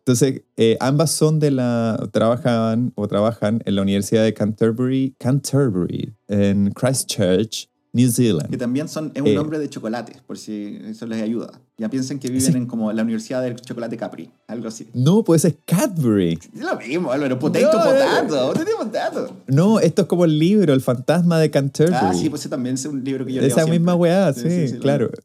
[0.08, 2.00] entonces, eh, ambas son de la.
[2.14, 8.58] trabajan o trabajan en la Universidad de Canterbury, Canterbury, en Christchurch, New Que Zealand.
[8.58, 9.36] también son, es un Eh.
[9.36, 11.60] nombre de chocolate, por si eso les ayuda.
[11.78, 12.58] Ya piensen que viven Sí.
[12.58, 14.88] en como la Universidad del Chocolate Capri, algo así.
[14.94, 16.40] No, pues es Cadbury.
[16.56, 17.38] Es lo mismo, Álvaro.
[17.38, 18.48] Potato, No, potato.
[18.54, 19.36] Potato, potato.
[19.48, 21.98] No, esto es como el libro, El fantasma de Canterbury.
[22.02, 25.08] Ah, sí, pues también es un libro que yo Esa misma weá, sí, lo claro.
[25.08, 25.20] leo.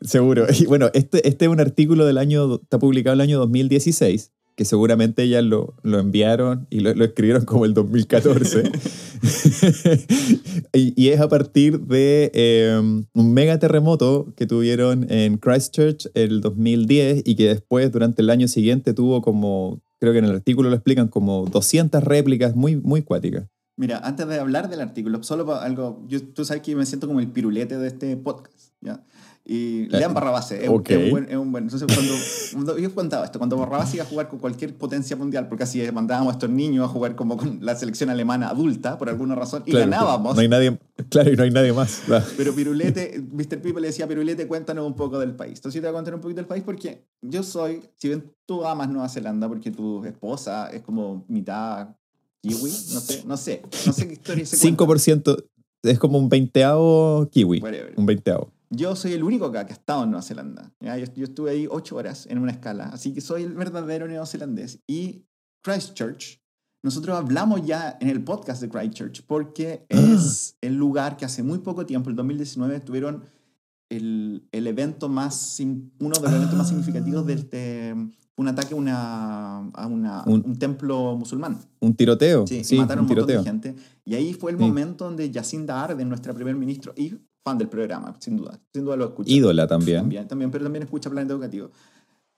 [0.00, 0.46] Seguro.
[0.58, 4.32] Y bueno, este, este es un artículo del año, está publicado en el año 2016,
[4.56, 8.64] que seguramente ellas lo, lo enviaron y lo, lo escribieron como el 2014.
[10.72, 16.40] y, y es a partir de eh, un mega terremoto que tuvieron en Christchurch el
[16.40, 20.70] 2010 y que después, durante el año siguiente, tuvo como, creo que en el artículo
[20.70, 23.46] lo explican, como 200 réplicas muy, muy cuáticas.
[23.76, 26.84] Mira, antes de hablar del artículo, solo para algo, yo, tú sabes que yo me
[26.84, 29.04] siento como el pirulete de este podcast, ¿ya?
[29.50, 30.90] Y Eh, lean Barrabás, es, ok.
[30.90, 31.64] es un buen, es un buen.
[31.64, 31.88] Entonces,
[32.52, 35.80] cuando, yo contaba esto, cuando Barrabás iba a jugar con cualquier potencia mundial, porque así
[35.80, 39.34] es, mandábamos a estos niños a jugar como con la selección alemana adulta, por alguna
[39.34, 40.34] razón, y Claro, ganábamos.
[40.34, 42.02] No hay nadie, claro, y no hay nadie más.
[42.04, 42.26] claro.
[42.36, 43.62] Pero Pirulete, Mr.
[43.62, 45.54] People le decía Pirulete, cuéntanos un poco del país.
[45.60, 48.30] Entonces yo te voy a contar un poquito del país porque yo soy, si bien
[48.44, 51.88] tú amas Nueva Zelanda porque tu esposa es como mitad
[52.42, 54.84] kiwi, no sé, no sé, no sé qué historia se cuenta.
[54.84, 55.44] 5%
[55.84, 57.60] es como un veinteavo kiwi.
[57.60, 57.94] Whatever.
[57.96, 58.50] Un veinteavo.
[58.70, 60.72] Yo soy el único acá que ha estado en Nueva Zelanda.
[60.80, 60.96] ¿ya?
[60.98, 64.80] Yo, yo estuve ahí ocho horas en una escala, así que soy el verdadero neozelandés.
[64.86, 65.24] Y
[65.62, 66.40] Christchurch,
[66.82, 71.58] nosotros hablamos ya en el podcast de Christchurch porque es el lugar que hace muy
[71.58, 73.24] poco tiempo, el 2019, tuvieron
[73.90, 77.94] el, el evento más, uno de los eventos más significativos de este,
[78.36, 81.58] un ataque a, una, a una- Un- un templo musulmán.
[81.80, 82.46] Un tiroteo.
[82.46, 83.42] Sí, Sí, mataron un un montón tiroteo.
[83.42, 83.82] de gente.
[84.04, 84.62] Y ahí fue el Sí.
[84.64, 87.14] momento donde Jacinda Arden, nuestra primer ministro y
[87.48, 89.30] fan del programa, sin duda, sin duda lo escucha.
[89.30, 90.00] Ídola también.
[90.00, 91.70] También, también, pero también escucha Planeta Educativo.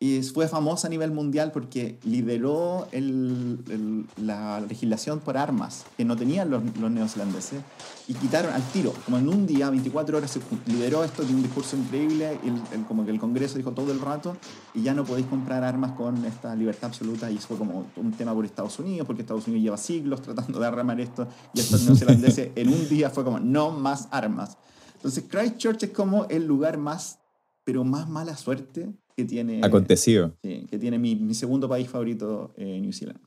[0.03, 6.07] Y fue famosa a nivel mundial porque lideró el- el- la legislación por armas que
[6.07, 7.61] no tenían los, los neozelandeses
[8.09, 11.42] y quitaron al tiro, como en un día, 24 horas, se lideró esto de un
[11.42, 12.38] discurso increíble,
[12.73, 14.38] el- como que el Congreso dijo todo el rato,
[14.73, 18.33] y ya no podéis comprar armas con esta libertad absoluta, y fue como un tema
[18.33, 22.53] por Estados Unidos, porque Estados Unidos lleva siglos tratando de arramar esto, y estos neozelandeses
[22.57, 24.57] en un día fue como, no más armas.
[25.00, 27.20] Entonces Christchurch es como el lugar más,
[27.64, 30.36] pero más mala suerte que tiene, Acontecido.
[30.42, 33.18] sí, que tiene mi, mi segundo país favorito, eh, New Zealand.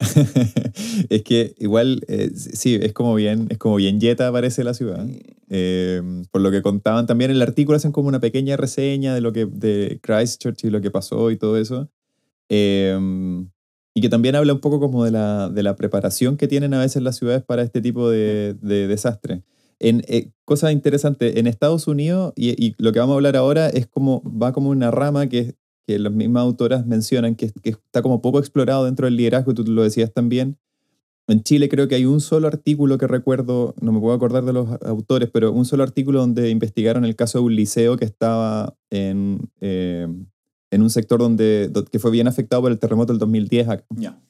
[1.10, 5.06] es que igual, eh, sí, es como bien, es como bien yeta parece la ciudad.
[5.48, 9.20] Eh, por lo que contaban también en el artículo, hacen como una pequeña reseña de
[9.20, 11.88] lo que de Christchurch y lo que pasó y todo eso.
[12.48, 12.98] Eh,
[13.94, 16.80] y que también habla un poco como de la, de la preparación que tienen a
[16.80, 19.42] veces las ciudades para este tipo de, de desastre.
[19.80, 23.68] En, eh, cosa interesante, en Estados Unidos, y, y lo que vamos a hablar ahora
[23.68, 28.02] es como, va como una rama que, que las mismas autoras mencionan, que, que está
[28.02, 30.58] como poco explorado dentro del liderazgo, tú lo decías también,
[31.26, 34.52] En Chile creo que hay un solo artículo que recuerdo, no me puedo acordar de
[34.52, 38.74] los autores, pero un solo artículo donde investigaron el caso de un liceo que estaba
[38.90, 40.08] en, eh,
[40.70, 43.84] en un sector donde, que fue bien afectado por el terremoto del 2010 acá.
[43.96, 44.20] Ya.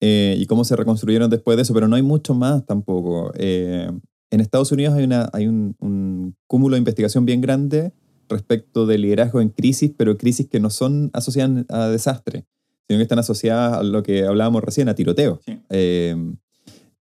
[0.00, 3.32] Eh, y cómo se reconstruyeron después de eso, pero no hay mucho más tampoco.
[3.36, 3.90] Eh,
[4.30, 7.92] en Estados Unidos hay, una, hay un, un, cúmulo de investigación bien grande
[8.28, 12.46] respecto de liderazgo en crisis, pero crisis que no son asociadas a desastre
[12.88, 15.40] sino que están asociadas a lo que hablábamos recién, a tiroteo.
[15.68, 16.16] Eh,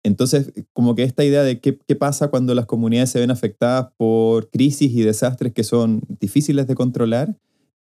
[0.03, 3.87] entonces, como que esta idea de qué, qué, pasa cuando las comunidades se ven afectadas
[3.95, 7.37] por crisis y desastres que son difíciles de controlar,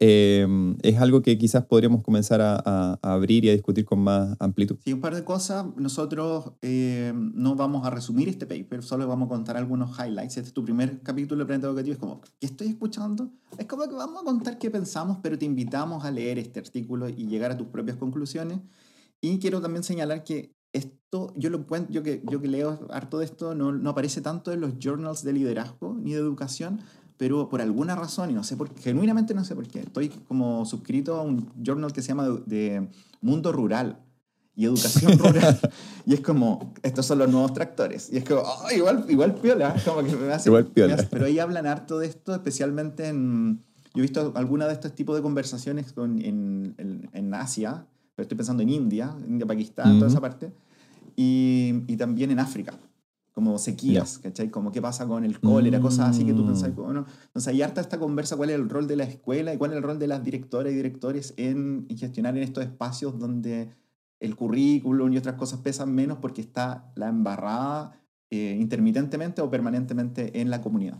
[0.04, 4.78] Em, es algo que quizás podríamos comenzar a, abrir y a discutir con más amplitud.
[4.84, 5.68] Sí, un par de cosas.
[5.76, 10.38] Nosotros eh, no vamos a resumir este paper, solo vamos a contar algunos highlights.
[10.38, 11.94] Este es tu primer capítulo de Planeta Educativo.
[11.94, 13.30] Es como, ¿qué estoy escuchando?
[13.60, 17.08] Es como que vamos a contar qué pensamos, pero te invitamos a leer este artículo
[17.08, 18.60] y llegar a tus propias conclusiones.
[19.22, 23.26] Y quiero también señalar que esto, yo lo yo que, yo que leo harto de
[23.26, 26.80] esto, no, no aparece tanto en los journals de liderazgo ni de educación,
[27.22, 30.66] pero por alguna razón, y no sé por genuinamente no sé por qué, estoy como
[30.66, 32.90] suscrito a un journal que se llama de,
[33.22, 34.00] Mundo Rural
[34.56, 35.60] y Educación Rural.
[36.08, 38.10] y es como, estos son los nuevos tractores.
[38.12, 40.98] Y es como, oh, igual, igual piola, como que me hace, igual piola.
[41.12, 43.62] pero ahí hablan harto de esto, especialmente en...
[43.94, 46.74] Yo he visto alguna de estos tipos de conversaciones con, en,
[47.14, 50.52] en, Asia, pero estoy pensando en India, India, Pakistán, toda esa parte,
[51.16, 52.74] y, y también en África
[53.32, 54.50] como sequías, ¿cachai?
[54.50, 56.76] Como qué pasa con el cólera, cosas así que tú pensás, mm.
[56.76, 59.72] bueno, entonces hay harta esta conversa cuál es el rol de la escuela y cuál
[59.72, 63.74] es el rol de las directoras y directores en, gestionar en estos espacios donde
[64.20, 70.42] el currículum y otras cosas pesan menos porque está la embarrada eh, intermitentemente o permanentemente
[70.42, 71.00] en la comunidad.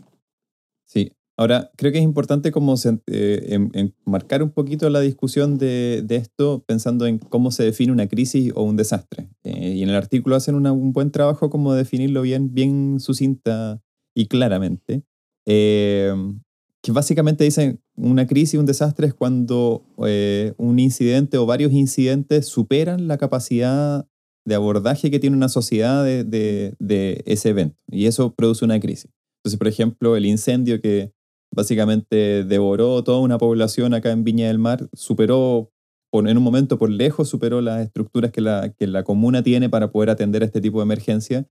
[0.84, 2.74] Sí, Ahora, creo que es importante como
[3.06, 8.52] eh, marcar un poquito la discusión de, esto pensando en cómo se define una crisis
[8.54, 9.30] o un desastre.
[9.42, 13.82] Eh, y en el artículo hacen un buen trabajo como definirlo bien, bien sucinta
[14.14, 15.04] y claramente.
[15.46, 16.12] Eh,
[16.82, 23.06] que básicamente dicen una crisis, un desastre es cuando un incidente o varios incidentes superan
[23.06, 24.06] la capacidad
[24.44, 26.24] de abordaje que tiene una sociedad de,
[26.78, 27.78] de ese evento.
[27.88, 29.10] Y eso produce una crisis.
[29.38, 31.12] Entonces, por ejemplo, el incendio que
[31.54, 35.70] básicamente devoró toda una población acá en Viña del Mar, superó,
[36.12, 39.90] en un momento por lejos, superó las estructuras que la, que la comuna tiene para
[39.90, 41.46] poder atender a este tipo de emergencia.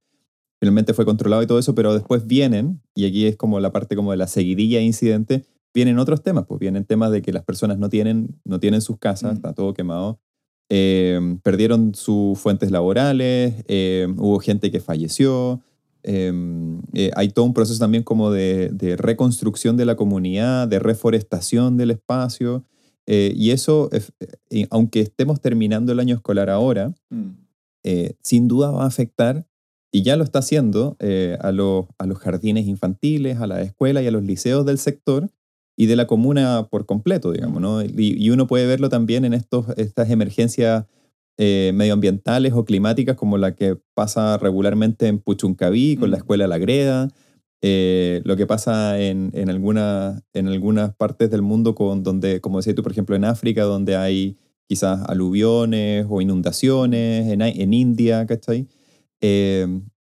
[0.60, 3.96] Finalmente fue controlado y todo eso, pero después vienen, y aquí es como la parte
[3.96, 7.44] como de la seguidilla de incidente, vienen otros temas, pues vienen temas de que las
[7.44, 9.36] personas no tienen, no tienen sus casas, mm.
[9.36, 10.20] está todo quemado,
[10.70, 15.62] eh, perdieron sus fuentes laborales, eh, hubo gente que falleció,
[16.04, 21.78] Em, eh, hay todo un proceso también como de, reconstrucción de la comunidad, de reforestación
[21.78, 22.66] del espacio.
[23.06, 23.90] Eh, y eso,
[24.50, 27.30] eh, aunque estemos terminando el año escolar ahora, mm.
[28.22, 29.46] sin duda va a afectar,
[29.94, 30.96] y ya lo está haciendo,
[31.40, 35.30] a, los, a los jardines infantiles, a la escuela y a los liceos del sector
[35.76, 37.62] y de la comuna por completo, digamos.
[37.62, 37.82] ¿no?
[37.82, 40.86] Y, y uno puede verlo también en estos, estas emergencias
[41.38, 46.20] eh, medioambientales o climáticas como la que pasa regularmente en Puchuncaví con la mm.
[46.20, 47.08] escuela La Greda,
[47.62, 52.58] eh, lo que pasa en, en, alguna, en algunas partes del mundo con, donde, como
[52.58, 58.26] decías tú, por ejemplo, en África, donde hay quizás aluviones o inundaciones, en, en India,
[58.26, 58.68] ¿cachai?
[59.22, 59.68] Eh,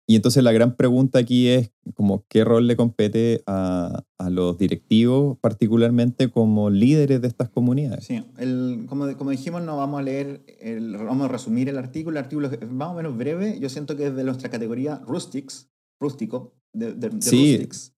[0.08, 4.58] y entonces la gran pregunta aquí es como qué rol le compete a, a los
[4.58, 8.06] directivos, particularmente como líderes de estas comunidades.
[8.06, 12.20] Sí, el, como, como dijimos, no vamos a leer, el, vamos a resumir el artículo.
[12.20, 13.60] El artículo es más o menos breve.
[13.60, 17.94] Yo siento que es de nuestra categoría rustics, rústico, de, de, de sí, rustics.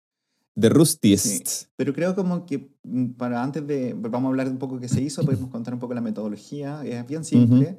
[0.55, 1.69] De rustists.
[1.75, 4.87] pero creo como que mm, para antes de, vamos a hablar un poco de qué
[4.87, 6.83] se hizo, podemos contar un poco la metodología.
[6.85, 7.77] Es bien simple.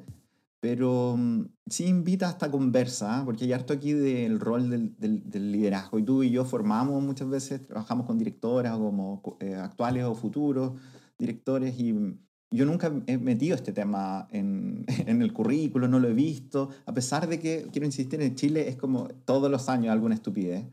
[0.61, 3.25] Pero mm, sí invita a esta conversa, ¿ah?
[3.25, 5.99] porque hay harto aquí del rol del, del, liderazgo.
[5.99, 10.73] Y tú y yo formamos muchas veces, trabajamos con directoras como eh, actuales o futuros
[11.17, 11.79] directores.
[11.79, 12.19] Y mm,
[12.51, 16.69] yo nunca he metido este tema en, en, el currículo, no lo he visto.
[16.85, 20.65] A pesar de que, quiero insistir, en Chile es como todos los años alguna estupidez.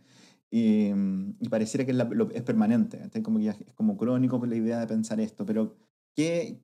[0.51, 1.99] Y, mm, y pareciera que es,
[2.35, 3.09] es permanente.
[3.23, 5.47] Como que es como crónico la idea de pensar esto.
[5.47, 5.77] Pero,
[6.17, 6.61] ¿qué,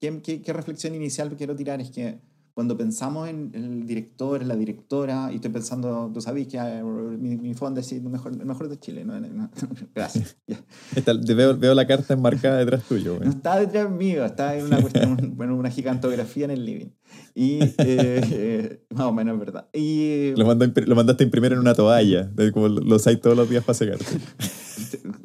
[0.00, 1.80] qué, qué, qué reflexión inicial quiero tirar?
[1.80, 6.48] Es que cuando pensamos en el director, en la directora, y estoy pensando, tú sabes
[6.48, 6.58] que
[7.18, 9.14] mi, mi fondo es el mejor, el mejor de Chile, ¿no?
[9.94, 10.36] Gracias.
[11.36, 13.18] veo, veo, la carta enmarcada detrás tuyo.
[13.22, 16.90] No está detrás mío, está en una, cuestión, bueno, una gigantografía en el living.
[17.34, 19.68] Y eh, eh, más o menos, ¿verdad?
[19.72, 23.64] Y, lo, lo, mandaste a imprimir en una toalla, como lo usáis todos los días
[23.64, 24.04] para secarte.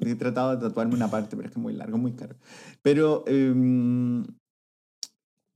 [0.01, 2.35] He tratado de tatuarme una parte, pero es que es muy largo, muy caro.
[2.81, 3.23] Pero...
[3.27, 4.23] Eh,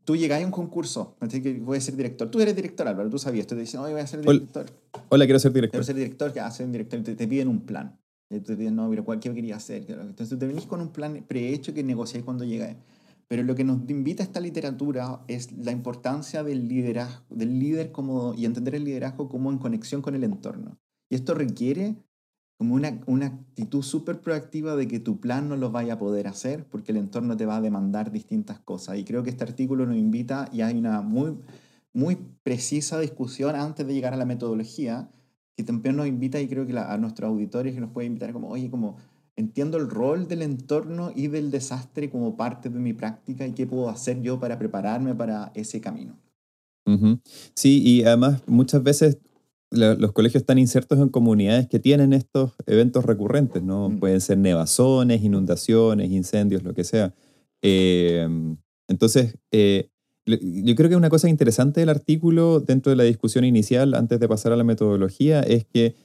[0.10, 1.16] tú llegas a un concurso,
[1.62, 2.32] voy a ser director.
[2.32, 3.46] Tú eres director, Álvaro, tú sabías.
[3.46, 4.40] Tú te dicen, oye, voy a ser Hola.
[4.40, 4.66] director.
[5.10, 5.70] Hola, quiero ser director.
[5.74, 7.96] Quiero ser director, que hace un director, te, te piden un plan.
[8.28, 9.86] Te piden, no, mira, ¿cuál- ¿qué quería hacer?
[9.88, 12.78] Entonces te venís con un plan prehecho que negociáis cuando llegáis.
[13.28, 17.92] Pero lo que nos invita a esta literatura es la importancia del liderazgo, del líder
[17.92, 20.80] como, y entender el liderazgo como en conexión con el entorno.
[21.12, 21.98] Y esto requiere
[22.60, 26.28] como una, una actitud súper proactiva de que tu plan no lo vaya a poder
[26.28, 28.98] hacer porque el entorno te va a demandar distintas cosas.
[28.98, 31.38] Y creo que este artículo nos invita y hay una muy,
[31.94, 35.10] muy precisa discusión antes de llegar a la metodología
[35.56, 38.34] que también nos invita y creo que la- a nuestros auditores que nos puede invitar
[38.34, 38.98] como, oye, como
[39.38, 43.68] entiendo el rol del entorno y del desastre como parte de mi práctica y qué
[43.68, 46.18] puedo hacer yo para prepararme para ese camino.
[47.56, 49.18] Sí, y además muchas veces
[49.72, 53.90] la- los colegios están insertos en comunidades que tienen estos eventos recurrentes, ¿no?
[53.90, 54.00] Mm.
[54.00, 57.14] Pueden ser nevazones, inundaciones, incendios, lo que sea.
[57.62, 58.28] Eh,
[58.88, 59.90] entonces, eh,
[60.26, 64.28] yo creo que una cosa interesante del artículo dentro de la discusión inicial, antes de
[64.28, 65.96] pasar a la metodología, es que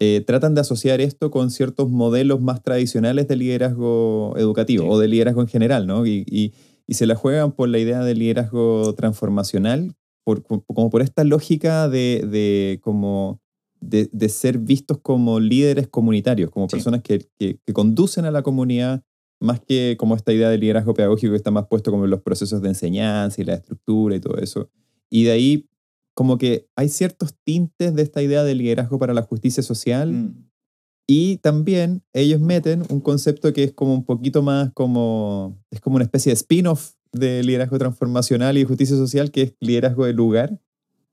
[0.00, 4.90] eh, tratan de asociar esto con ciertos modelos más tradicionales de liderazgo educativo Sí.
[4.90, 6.04] o de liderazgo en general, ¿no?
[6.06, 6.52] Y, y-
[6.86, 11.88] y se la juegan por la idea de liderazgo transformacional, por, como por esta lógica
[11.88, 13.40] de, de como
[13.80, 16.76] de, de ser vistos como líderes comunitarios, como Sí.
[16.76, 19.02] personas que, que- que conducen a la comunidad,
[19.40, 22.22] más que como esta idea de liderazgo pedagógico que está más puesto como en los
[22.22, 24.70] procesos de enseñanza y la estructura y todo eso.
[25.10, 25.68] Y de ahí
[26.14, 30.44] como que hay ciertos tintes de esta idea de liderazgo para la justicia social Mm.
[31.06, 35.96] y también ellos meten un concepto que es como un poquito más como, es como
[35.96, 40.60] una especie de spin-off de liderazgo transformacional y justicia social, que es liderazgo de lugar,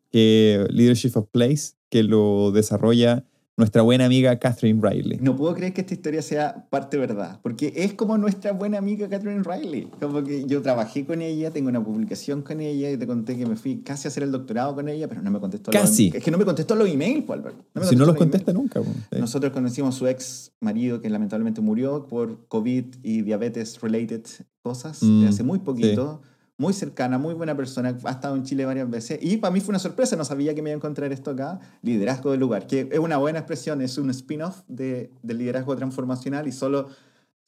[0.09, 3.25] que Leadership of Place, que lo desarrolla
[3.61, 5.19] nuestra buena amiga Catherine Riley.
[5.21, 9.07] No puedo creer que esta historia sea parte verdad, porque es como nuestra buena amiga
[9.07, 9.87] Catherine Riley.
[9.99, 13.45] Como que yo trabajé con ella, tengo una publicación con ella y te conté que
[13.45, 15.71] me fui casi a hacer el doctorado con ella, pero no me contestó.
[15.71, 16.11] los- Casi.
[16.13, 17.55] es que no me contestó los emails, pues, Albert.
[17.75, 18.81] me si no los los contesta nunca.
[18.81, 19.19] pues, sí.
[19.19, 24.23] Nosotros conocimos a su ex marido que lamentablemente murió por COVID y diabetes related
[24.63, 26.21] cosas Mm, hace muy poquito.
[26.61, 29.71] Muy cercana, muy buena persona, ha estado en Chile varias veces y para mí fue
[29.71, 32.87] una sorpresa, no sabía que me iba a encontrar esto acá, liderazgo del lugar, que
[32.91, 36.89] es una buena expresión, es un spin-off de, del liderazgo transformacional y solo,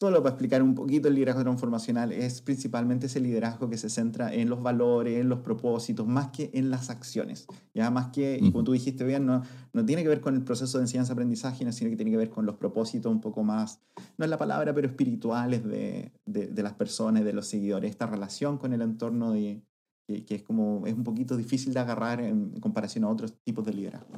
[0.03, 2.11] solo para explicar un poquito el liderazgo transformacional.
[2.11, 6.51] Es principalmente ese liderazgo que se centra en los valores, en los propósitos, más que
[6.53, 10.09] en las acciones, ya más que, y como tú dijiste bien, no, no tiene que
[10.09, 13.21] ver con el proceso de enseñanza-aprendizaje, sino que tiene que ver con los propósitos un
[13.21, 13.79] poco más,
[14.17, 18.05] no es la palabra, pero espirituales de, de, de las personas, de los seguidores, esta
[18.05, 19.63] relación con el entorno de,
[20.05, 23.63] que, que es como, es un poquito difícil de agarrar en comparación a otros tipos
[23.65, 24.09] de liderazgo.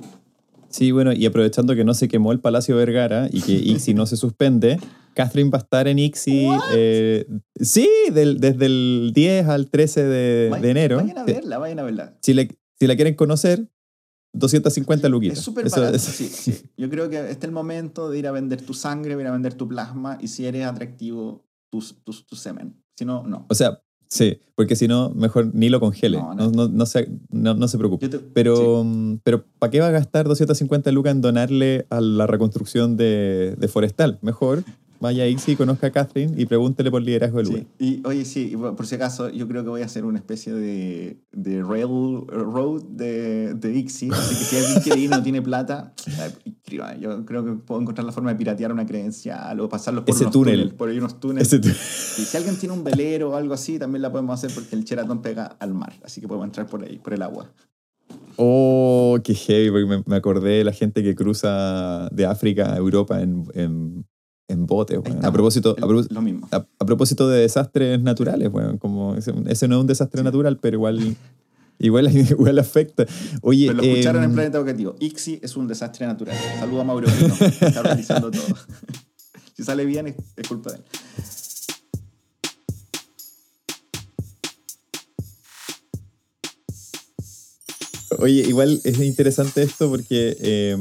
[0.69, 3.51] Sí, bueno, y aprovechando que no se quemó el Palacio Vergara y que
[3.88, 4.80] ICSI no se suspende,
[5.13, 7.25] Catherine va a estar en ICSI, eh,
[7.60, 10.97] sí, del- desde el 10 al 13 de, Vayan- de enero.
[10.97, 12.17] Vayan a verla, vayan a verla.
[12.21, 13.69] Si, le- si la quieren conocer,
[14.34, 15.38] 250 luquitas.
[15.38, 16.54] Es súper barato, sí, sí.
[16.78, 19.32] Yo creo que este es el momento de ir a vender tu sangre, ir a
[19.32, 22.84] vender tu plasma y si eres atractivo, tu, tu, tu semen.
[22.97, 23.45] Si no, no.
[23.49, 26.18] O sea, sí, porque si no, mejor ni lo congele.
[26.18, 26.52] No, No, no.
[26.52, 28.10] no, no se, no, no se preocupe.
[28.10, 28.20] Te-.
[28.20, 28.86] Pero,
[29.24, 33.68] pero ¿para qué va a gastar 250 lucas en donarle a la reconstrucción de, de
[33.68, 34.20] Forestal?
[34.22, 34.63] Mejor
[35.06, 37.48] vaya a ICSI, conozca a Catherine y pregúntele por liderazgo del.
[37.48, 37.68] Sí.
[37.80, 40.54] Y oye, sí, y por si acaso, yo creo que voy a hacer una especie
[40.54, 44.10] de, de railroad de, de ICSI.
[44.12, 46.32] Así que si alguien quiere ir y no tiene plata, eh.
[47.00, 50.24] Yo creo que puedo encontrar la forma de piratear una credencial o pasarlos por Ese
[50.24, 50.54] unos túnel.
[50.56, 51.54] túneles, por ahí unos túneles.
[51.54, 54.76] Ese Y si alguien tiene un velero o algo así, también la podemos hacer porque
[54.76, 55.94] el Cheratón pega al mar.
[56.04, 57.50] Así que podemos entrar por ahí, por el agua.
[58.38, 62.78] Oh, qué heavy, porque me, me acordé de la gente que cruza de África a
[62.78, 64.06] Europa en, en,
[64.47, 64.99] en botes.
[64.99, 65.25] Weón.
[65.25, 66.47] A propósito, a, propós- lo mismo.
[66.51, 70.23] a- a propósito de desastres naturales, bueno, como ese, ese no es un desastre Sí.
[70.25, 70.99] natural, pero igual,
[71.79, 73.05] igual, igual afecta.
[73.41, 74.95] Oye, Pero lo escucharon en em, Planeta Educativo.
[74.99, 76.36] ICSI es un desastre natural.
[76.60, 78.43] Saludo a Mauro Pino, que está organizando todo.
[79.55, 80.84] si sale bien, es, es culpa de él.
[88.19, 90.77] Oye, igual es interesante esto porque eh,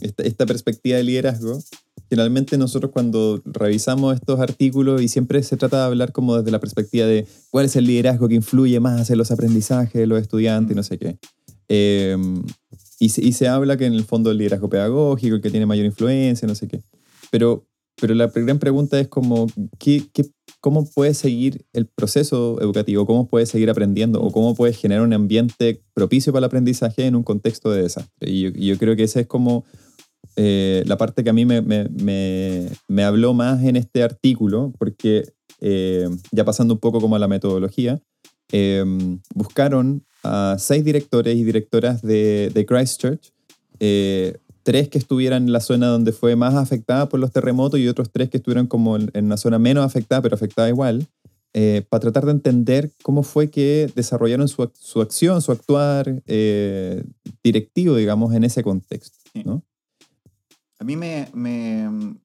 [0.00, 1.62] esta, esta perspectiva de liderazgo,
[2.08, 6.60] generalmente nosotros cuando revisamos estos artículos y siempre se trata de hablar como desde la
[6.60, 10.72] perspectiva de cuál es el liderazgo que influye más en los aprendizajes de los estudiantes
[10.72, 11.18] y no sé qué.
[11.68, 12.16] Eh,
[12.98, 15.66] y, se, y se habla que en el fondo el liderazgo pedagógico, el que tiene
[15.66, 16.82] mayor influencia, no sé qué.
[17.30, 17.66] Pero,
[18.00, 19.46] pero la gran pregunta es como,
[19.78, 20.24] ¿qué, qué,
[20.60, 23.06] ¿cómo puedes seguir el proceso educativo?
[23.06, 24.20] ¿Cómo puedes seguir aprendiendo?
[24.20, 28.30] ¿O cómo puedes generar un ambiente propicio para el aprendizaje en un contexto de desastre?
[28.30, 29.64] Y yo, yo creo que esa es como
[30.40, 34.72] eh, la parte que a mí me, me, me, me habló más en este artículo,
[34.78, 35.24] porque
[35.60, 38.00] eh, ya pasando un poco como a la metodología,
[38.52, 43.32] em, buscaron a seis directores y directoras de, de Christchurch,
[43.80, 47.88] eh, tres que estuvieran en la zona donde fue más afectada por los terremotos y
[47.88, 51.06] otros tres que estuvieran como en, una zona menos afectada, pero afectada igual,
[51.54, 56.22] eh, para tratar de entender cómo fue que desarrollaron su, ac- su acción, su actuar
[56.26, 57.02] eh,
[57.42, 59.16] directivo, digamos, en ese contexto.
[59.44, 59.62] ¿no?
[60.78, 62.16] A mí me, me-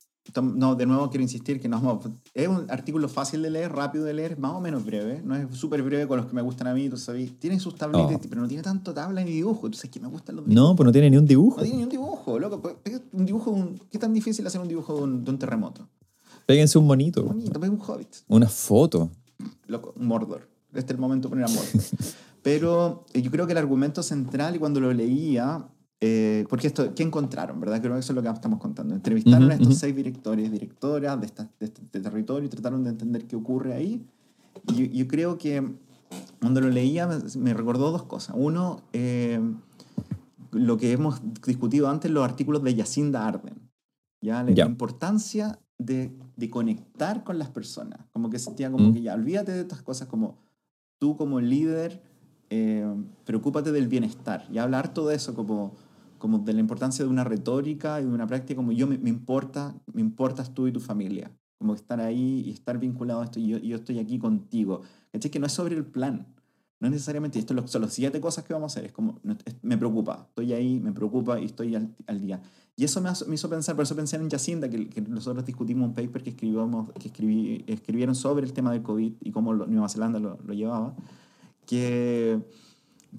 [0.41, 1.99] No, de nuevo quiero insistir que no
[2.34, 5.22] es un artículo fácil de leer, rápido de leer, más o menos breve.
[5.24, 7.38] No es súper breve con los que me gustan a mí, tú sabes.
[7.39, 8.30] Tiene sus tablitas, Oh.
[8.30, 9.68] pero no tiene tanto tabla ni dibujo.
[9.68, 11.58] Entonces, que me gustan los No, pues no tiene ni un dibujo.
[11.58, 12.62] No tiene ni un dibujo, loco.
[12.62, 12.76] Pues,
[13.12, 15.88] Un dibujo un- ¿Qué tan difícil hacer un dibujo de un, de un terremoto?
[16.45, 18.16] Péguense un monito, Bonito, pega un hobbit.
[18.28, 19.10] una foto.
[19.68, 20.49] Loco, un Mordor.
[20.74, 21.68] Este es el momento de poner a Mordor.
[22.43, 25.66] Pero eh, yo creo que el argumento central, y cuando lo leía,
[26.06, 27.62] eh, porque esto, ¿qué encontraron?
[27.62, 27.80] ¿Verdad?
[27.82, 28.93] Creo que eso es lo que estamos contando.
[28.93, 29.78] Entrevistaron Ujú, a estos ujú.
[29.78, 33.74] seis directores, directoras de, esta- de este de territorio y trataron de entender qué ocurre
[33.74, 34.06] ahí.
[34.68, 35.64] Y yo, yo creo que
[36.41, 38.36] cuando lo leía me, me recordó dos cosas.
[38.38, 39.39] Uno, eh,
[40.51, 43.56] lo que hemos discutido antes, los artículos de Yacinda Arden.
[44.22, 44.43] ¿ya?
[44.43, 47.99] La, la importancia de, de conectar con las personas.
[48.12, 48.93] Como que sentía como Mm.
[48.93, 50.36] que ya, olvídate de estas cosas como
[50.99, 52.01] tú como líder,
[52.49, 52.86] eh,
[53.26, 54.45] preocúpate del bienestar.
[54.51, 55.74] Y hablar todo eso como,
[56.24, 59.10] como de la importancia de una retórica y de una práctica como yo me, me
[59.10, 61.30] importa, me importas tú y tu familia.
[61.60, 64.84] Como estar ahí y estar vinculado a esto y yo, yo estoy aquí contigo.
[65.12, 65.30] ¿Cachai?
[65.30, 66.26] Que no es sobre el plan.
[66.80, 68.86] No es necesariamente, esto son las siete cosas que vamos a hacer.
[68.86, 69.20] Es como,
[69.64, 72.42] me preocupa, estoy ahí, me preocupa y estoy al, al día.
[72.78, 75.90] Y eso me, me hizo pensar, por eso pensé en Yacinda, que, que nosotros discutimos
[75.90, 79.68] un paper que, escribimos, que escribí, escribieron sobre el tema del COVID y cómo lo-
[79.68, 80.96] Nueva Zelanda lo, lo llevaba,
[81.66, 82.40] que,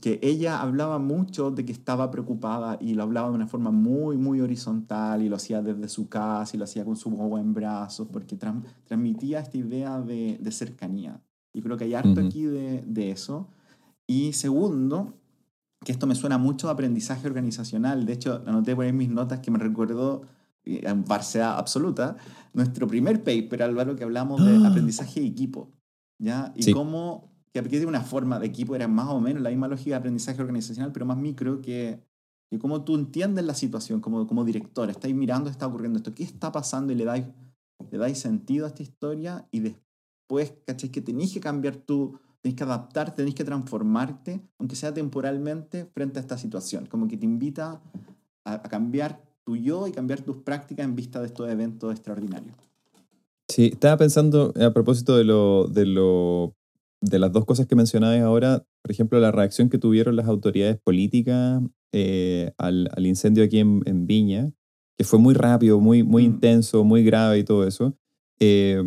[0.01, 4.17] que ella hablaba mucho de que estaba preocupada y lo hablaba de una forma muy,
[4.17, 7.55] muy horizontal y lo hacía desde su casa y lo hacía con su guagua en
[7.55, 11.21] brazos, porque tran- transmitía esta idea de, de cercanía.
[11.53, 13.47] Y creo que hay harto aquí de, de eso.
[14.07, 15.15] Y segundo,
[15.85, 18.05] que esto me suena mucho a aprendizaje organizacional.
[18.05, 20.23] De hecho, anoté por ahí mis notas que me recordó,
[20.65, 22.17] eh, en parcialidad absoluta,
[22.53, 24.69] nuestro primer paper, Álvaro, que hablamos de Ah.
[24.71, 25.71] aprendizaje de equipo.
[26.19, 26.53] ¿ya?
[26.57, 26.73] Y Sí.
[26.73, 29.91] cómo, que aquí de una forma de equipo era más o menos la misma lógica
[29.91, 32.01] de aprendizaje organizacional, pero más micro que,
[32.51, 34.91] que cómo tú entiendes la situación como, como director.
[34.91, 36.93] Estáis mirando, está ocurriendo esto, ¿qué está pasando?
[36.93, 37.27] Y le dais,
[37.93, 40.91] le dais sentido a esta historia y después, ¿cachai?
[40.91, 46.19] Que tenéis que cambiar tú, tenéis que adaptarte, tenéis que transformarte, aunque sea temporalmente, frente
[46.19, 46.87] a esta situación.
[46.87, 47.81] Como que te invita
[48.45, 52.57] a, a cambiar tu yo y cambiar tus prácticas en vista de estos eventos extraordinarios.
[53.49, 56.57] Sí, estaba pensando a propósito de lo, de lo
[57.05, 60.79] de las dos cosas que mencionabas ahora, por ejemplo, la reacción que tuvieron las autoridades
[60.83, 61.61] políticas
[61.93, 64.51] eh, al, al incendio aquí en, en Viña,
[64.99, 66.33] que fue muy rápido, muy, muy Mm.
[66.33, 67.97] intenso, muy grave y todo eso.
[68.41, 68.83] Eh,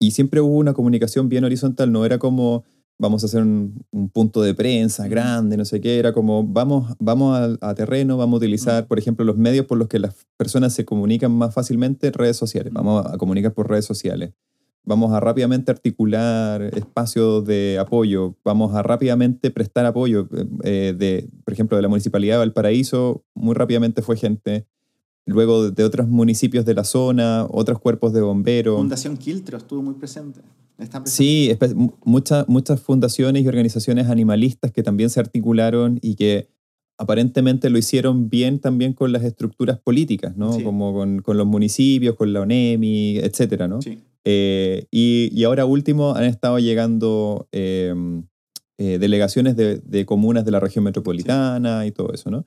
[0.00, 2.64] y siempre hubo una comunicación bien horizontal, no era como
[3.00, 5.10] vamos a hacer un, un punto de prensa Mm.
[5.10, 8.86] grande, no sé qué, era como vamos, vamos a, a terreno, vamos a utilizar, Mm.
[8.88, 12.72] por ejemplo, los medios por los que las personas se comunican más fácilmente, redes sociales,
[12.72, 14.32] vamos a comunicar por redes sociales
[14.84, 20.28] vamos a rápidamente articular espacios de apoyo, vamos a rápidamente prestar apoyo.
[20.62, 24.66] eh, de, por ejemplo, de la Municipalidad de Valparaíso, muy rápidamente fue gente.
[25.26, 28.76] Luego de otros municipios de la zona, otros cuerpos de bomberos.
[28.76, 30.40] Fundación Quiltro estuvo muy presente.
[30.76, 31.10] Presente.
[31.10, 31.56] Sí,
[32.04, 36.48] muchas muchas fundaciones y organizaciones animalistas que también se articularon y que
[36.98, 40.52] aparentemente lo hicieron bien también con las estructuras políticas, ¿no?
[40.52, 40.62] Sí.
[40.62, 43.80] Como con, con los municipios, con la ONEMI, etcétera, ¿no?
[43.80, 43.98] Sí.
[44.24, 47.94] Eh, y, y ahora último han estado llegando eh,
[48.78, 52.46] eh, delegaciones de, de comunas de la región metropolitana y todo eso, ¿no?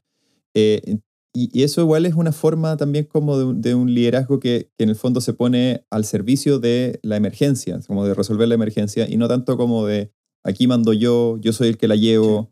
[0.55, 0.97] Eh,
[1.36, 4.71] y, y eso igual es una forma también como de, un- de un liderazgo que,
[4.78, 8.55] que en el fondo se pone al servicio de la emergencia, como de resolver la
[8.55, 10.11] emergencia y no tanto como de
[10.43, 12.49] aquí mando yo, yo soy el que la llevo,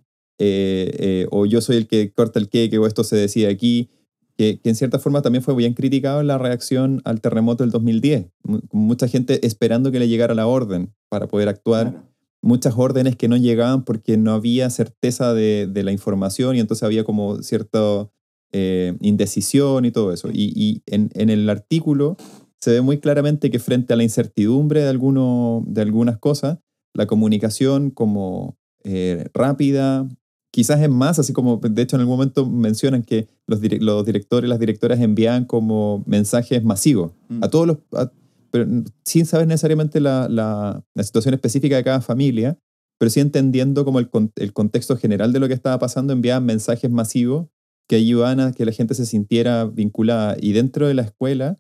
[1.32, 3.90] o yo soy el que corta el queque, o esto se decide aquí
[4.38, 7.72] que, que en cierta forma también fue bien criticado en la reacción al terremoto del
[7.72, 8.28] 2010.
[8.44, 11.92] Mu- Mucha gente esperando que le llegara la orden para poder actuar.
[11.92, 12.06] Claro.
[12.42, 16.84] Muchas órdenes que no llegaban porque no había certeza de, de la información y entonces
[16.84, 18.08] había como cierta
[18.52, 20.30] eh, indecisión y todo eso.
[20.32, 22.18] Y, y en, en el artículo
[22.62, 26.60] se ve muy claramente que frente a la incertidumbre de, alguno, de algunas cosas,
[26.94, 30.08] la comunicación como eh, rápida,
[30.56, 34.06] quizás es más, así como de hecho en algún momento mencionan que los, dire- los
[34.06, 37.44] directores, las directoras envían como mensajes masivos Mm.
[37.44, 38.10] a todos los, a-
[38.52, 38.66] pero
[39.04, 42.58] sin saber necesariamente la, la- la situación específica de cada familia,
[42.98, 46.90] pero sí entendiendo como el, el contexto general de lo que estaba pasando, enviaban mensajes
[46.90, 47.48] masivos
[47.90, 50.38] que ayudaban a que la gente se sintiera vinculada.
[50.40, 51.60] Y dentro de la escuela,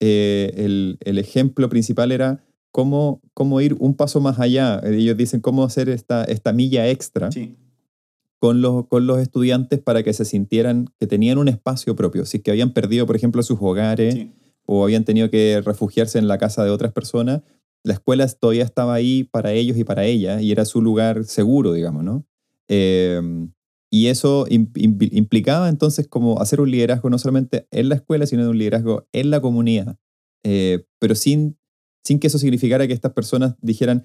[0.00, 4.80] eh, el, el ejemplo principal era cómo, cómo ir un paso más allá.
[4.84, 7.56] Ellos dicen cómo hacer esta, esta milla extra Sí,
[8.44, 12.26] con, los, con los estudiantes para que se sintieran que tenían un espacio propio.
[12.26, 14.32] Si es que habían perdido, por ejemplo, sus hogares sí.
[14.66, 17.40] o habían tenido que refugiarse en la casa de otras personas,
[17.84, 21.72] la escuela todavía estaba ahí para ellos y para ellas y era su lugar seguro,
[21.72, 22.26] digamos, ¿no?
[22.68, 23.18] Eh,
[23.90, 28.26] y eso im- im- implicaba entonces como hacer un liderazgo no solamente en la escuela,
[28.26, 29.96] sino un liderazgo en la comunidad.
[30.44, 31.56] Eh, pero sin,
[32.04, 34.04] sin que eso significara que estas personas dijeran,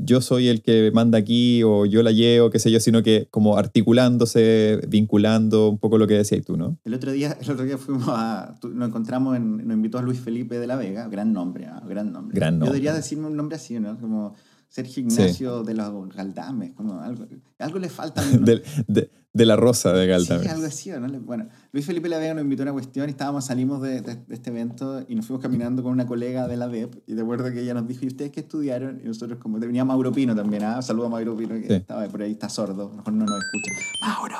[0.00, 3.26] yo soy el que manda aquí o yo la llevo, qué sé yo, sino que
[3.30, 6.78] como articulándose, vinculando un poco lo que decías tú, ¿no?
[6.84, 8.54] El otro día, el otro día fuimos a.
[8.62, 12.12] Nos encontramos, en, nos invitó a Luis Felipe de la Vega, gran nombre, ah, gran
[12.12, 12.34] nombre.
[12.36, 12.74] Gran Yo nombre.
[12.74, 13.98] debería decirme un nombre así, ¿no?
[13.98, 14.34] Como
[14.68, 17.26] Sergio Ignacio de los Galdames, como algo,
[17.58, 18.22] algo le falta.
[18.32, 18.38] ¿no?
[18.44, 20.48] De, de- de la rosa de Sí, Galtame.
[20.50, 21.20] algo así, ¿no?
[21.20, 24.02] Bueno, Luis Felipe de la Vega nos invitó a una cuestión y estábamos, salimos de,
[24.02, 27.14] de- de este evento y nos fuimos caminando con una colega de la DEP y
[27.14, 29.00] de acuerdo que ella nos dijo, ¿y ustedes qué estudiaron?
[29.02, 30.82] Y nosotros como, venía Mauro Pino también, ¿ah?
[30.82, 31.72] Saludo a Mauro Pino que Sí.
[31.74, 33.72] estaba por ahí, está sordo, a lo mejor no nos escucha.
[34.02, 34.36] ¡Mauro!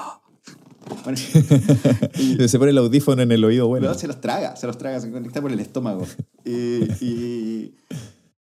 [1.04, 1.18] Bueno,
[2.18, 3.88] y- Se pone el audífono en el oído, bueno.
[3.88, 6.06] no, se los traga, se los traga, se conecta por el estómago.
[6.44, 6.50] Y,
[7.04, 7.74] y,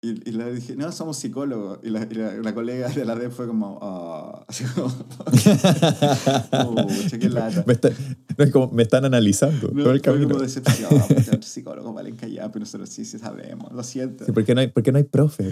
[0.02, 1.80] y- y le dije, no, somos psicólogos.
[1.84, 4.89] Y la, y la, la colega de la DEP fue como, "Ah", así como,
[6.88, 7.64] "Pucha, qué lata.
[7.68, 7.89] Me, está-
[8.38, 10.30] no, es como, me están analizando No, todo el fue camino.
[10.30, 10.89] como decepción,
[11.32, 14.26] los psicólogos valen callar, pero nosotros sí, sí sabemos, lo siento.
[14.26, 15.43] Sí, ¿por, qué no hay, por qué no hay profe?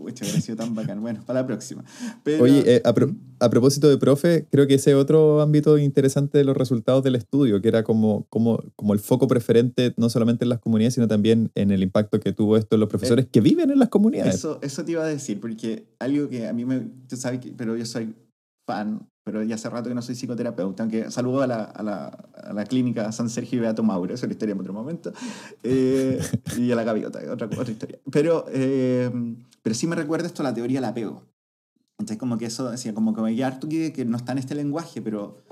[0.00, 1.00] Pucha, hubiera sido tan bacán.
[1.00, 1.84] Bueno, para la próxima.
[2.22, 5.78] Pero, Oye, eh, a, pro- a propósito de profe, creo que ese es otro ámbito
[5.78, 10.08] interesante de los resultados del estudio, que era como, como, como el foco preferente no
[10.08, 13.26] solamente en las comunidades, sino también en el impacto que tuvo esto en los profesores
[13.30, 14.36] que viven en las comunidades.
[14.36, 16.80] Eso, eso te iba a decir, porque algo que a mí me.
[17.08, 17.52] Tú sabes que.
[17.52, 18.14] Pero yo soy
[18.66, 22.06] fan, pero ya hace rato que no soy psicoterapeuta, aunque saludo a la, a la,
[22.06, 25.12] a la clínica San Sergio y Beato Mauro, eso es la historia en otro momento.
[25.62, 26.20] Eh,
[26.56, 27.98] y a la gaviota, otra, otra historia.
[28.10, 29.10] Pero, eh,
[29.62, 31.24] pero sí me recuerda esto a la teoría del apego.
[31.98, 34.54] Entonces, como que eso decía, como que hay harto que, que no está en este
[34.54, 35.42] lenguaje, pero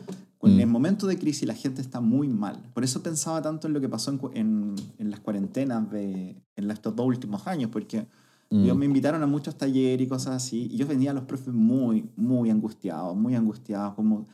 [0.42, 0.60] en Mm.
[0.60, 2.62] el momento de crisis la gente está muy mal.
[2.74, 6.70] Por eso pensaba tanto en lo que pasó en, en, en las cuarentenas de en
[6.70, 8.06] estos dos últimos años, porque
[8.50, 8.64] Mm.
[8.64, 11.52] ellos me invitaron a muchos talleres y cosas así, y yo venía a los profes
[11.52, 14.26] muy, muy angustiados, muy angustiados, como...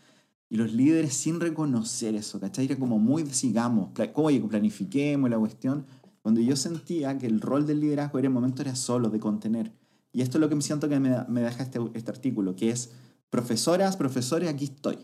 [0.53, 2.65] Y los líderes sin reconocer eso, ¿cachai?
[2.65, 5.87] Era como muy, sigamos, oye, planifiquemos la cuestión,
[6.23, 9.73] cuando yo sentía que el rol del liderazgo en el momento era solo, de contener.
[10.13, 12.91] Y esto es lo que me siento que me, deja este, este artículo, que es,
[13.31, 14.99] profesoras, profesores, aquí estoy.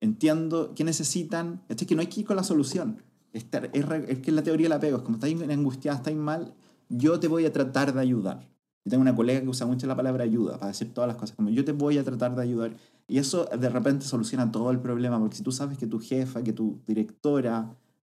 [0.00, 3.02] Entiendo qué necesitan, es que no hay que ir con la solución.
[3.32, 6.54] Estar, es, es que la teoría la pego, es como estáis angustiada, estáis mal,
[6.88, 8.48] yo te voy a tratar de ayudar.
[8.84, 11.34] Yo tengo una colega que usa mucho la palabra ayuda para decir todas las cosas,
[11.34, 12.76] como yo te voy a tratar de ayudar.
[13.08, 16.42] Y eso de repente soluciona todo el problema, porque si tú sabes que tu jefa,
[16.42, 17.74] que tu directora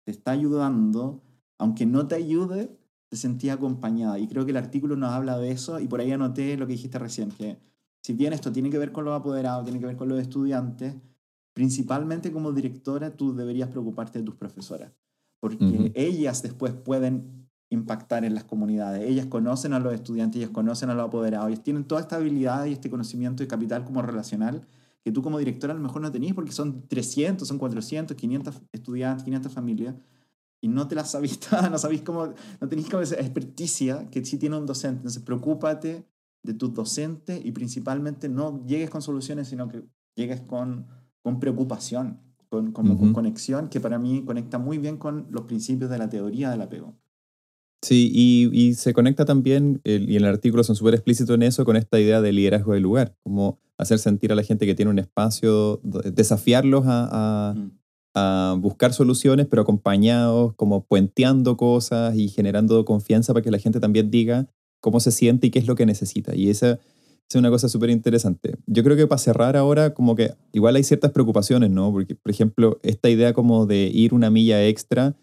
[0.04, 1.22] te está ayudando,
[1.58, 2.74] aunque no te ayude,
[3.14, 4.18] te sentía acompañada.
[4.18, 6.72] Y creo que el artículo nos habla de eso, y por ahí anoté lo que
[6.72, 7.60] dijiste recién, que
[8.02, 10.96] si bien esto tiene que ver con los apoderados, tiene que ver con los estudiantes,
[11.52, 14.90] principalmente como directora tú deberías preocuparte de tus profesoras,
[15.38, 15.92] porque Ujú.
[15.94, 19.08] ellas después pueden impactar en las comunidades.
[19.08, 22.64] Ellas conocen a los estudiantes, ellas conocen a los apoderados, ellas tienen toda esta habilidad
[22.64, 24.66] y este conocimiento de capital como relacional
[25.04, 28.60] que tú como directora a lo mejor no tenías porque son 300, son 400, 500
[28.72, 29.94] estudiantes, 500 familias
[30.64, 31.38] y no te las sabís
[31.70, 34.96] no sabéis cómo, no tenéis como esa experticia que sí tiene un docente.
[35.00, 36.06] Entonces, preocúpate
[36.42, 39.84] de tus docentes y principalmente no llegues con soluciones, sino que
[40.16, 40.86] llegues con,
[41.22, 43.12] con preocupación, con, con Ujú.
[43.12, 46.94] conexión, que para mí conecta muy bien con los principios de la teoría del apego.
[47.82, 51.42] Sí, y, y se conecta también, el- y en el artículo son súper explícitos en
[51.42, 54.74] eso, con esta idea de liderazgo del lugar, como hacer sentir a la gente que
[54.74, 57.08] tiene un espacio, desafiarlos a,
[57.50, 57.70] a- Mm.
[58.14, 63.80] A buscar soluciones, pero acompañados, como puenteando cosas y generando confianza para que la gente
[63.80, 64.48] también diga
[64.80, 66.34] cómo se siente y qué es lo que necesita.
[66.36, 66.78] Y esa,
[67.28, 68.54] es una cosa súper interesante.
[68.66, 71.90] Yo creo que para cerrar ahora, como que igual hay ciertas preocupaciones, ¿no?
[71.90, 75.16] Porque, por ejemplo, esta idea como de ir una milla extra,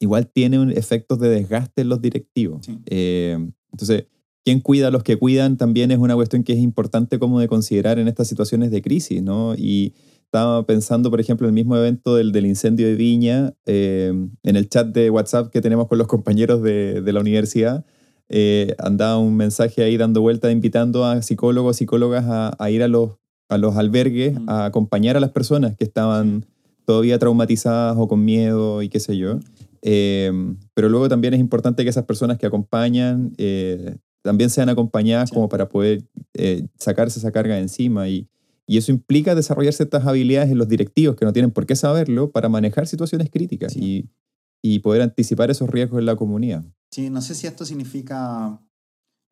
[0.00, 2.66] igual tiene efectos de desgaste en los directivos.
[2.66, 2.78] Sí.
[2.86, 3.38] Eh,
[3.72, 4.06] entonces,
[4.44, 5.56] ¿quién cuida a los que cuidan?
[5.56, 9.22] También es una cuestión que es importante como de considerar en estas situaciones de crisis,
[9.22, 9.54] ¿no?
[9.54, 9.94] Y
[10.24, 14.12] estaba pensando, por ejemplo, en el mismo evento del, del incendio de Viña, eh,
[14.42, 17.84] en el chat de WhatsApp que tenemos con los compañeros de, de la universidad,
[18.28, 22.88] eh, andaba un mensaje ahí dando vuelta invitando a psicólogos, psicólogas a, a ir a
[22.88, 23.12] los,
[23.48, 24.48] a los albergues Mm.
[24.48, 26.46] a acompañar a las personas que estaban
[26.86, 29.38] todavía traumatizadas o con miedo y qué sé yo.
[29.82, 30.32] Eh,
[30.74, 35.34] pero luego también es importante que esas personas que acompañan eh, también sean acompañadas Sí.
[35.34, 36.02] como para poder
[36.32, 38.08] eh, sacarse esa carga de encima.
[38.08, 38.26] Y,
[38.66, 42.30] y eso implica desarrollar ciertas habilidades en los directivos que no tienen por qué saberlo
[42.30, 44.08] para manejar situaciones críticas Sí.
[44.62, 46.64] y, y poder anticipar esos riesgos en la comunidad.
[46.90, 48.60] Sí, no sé si esto significa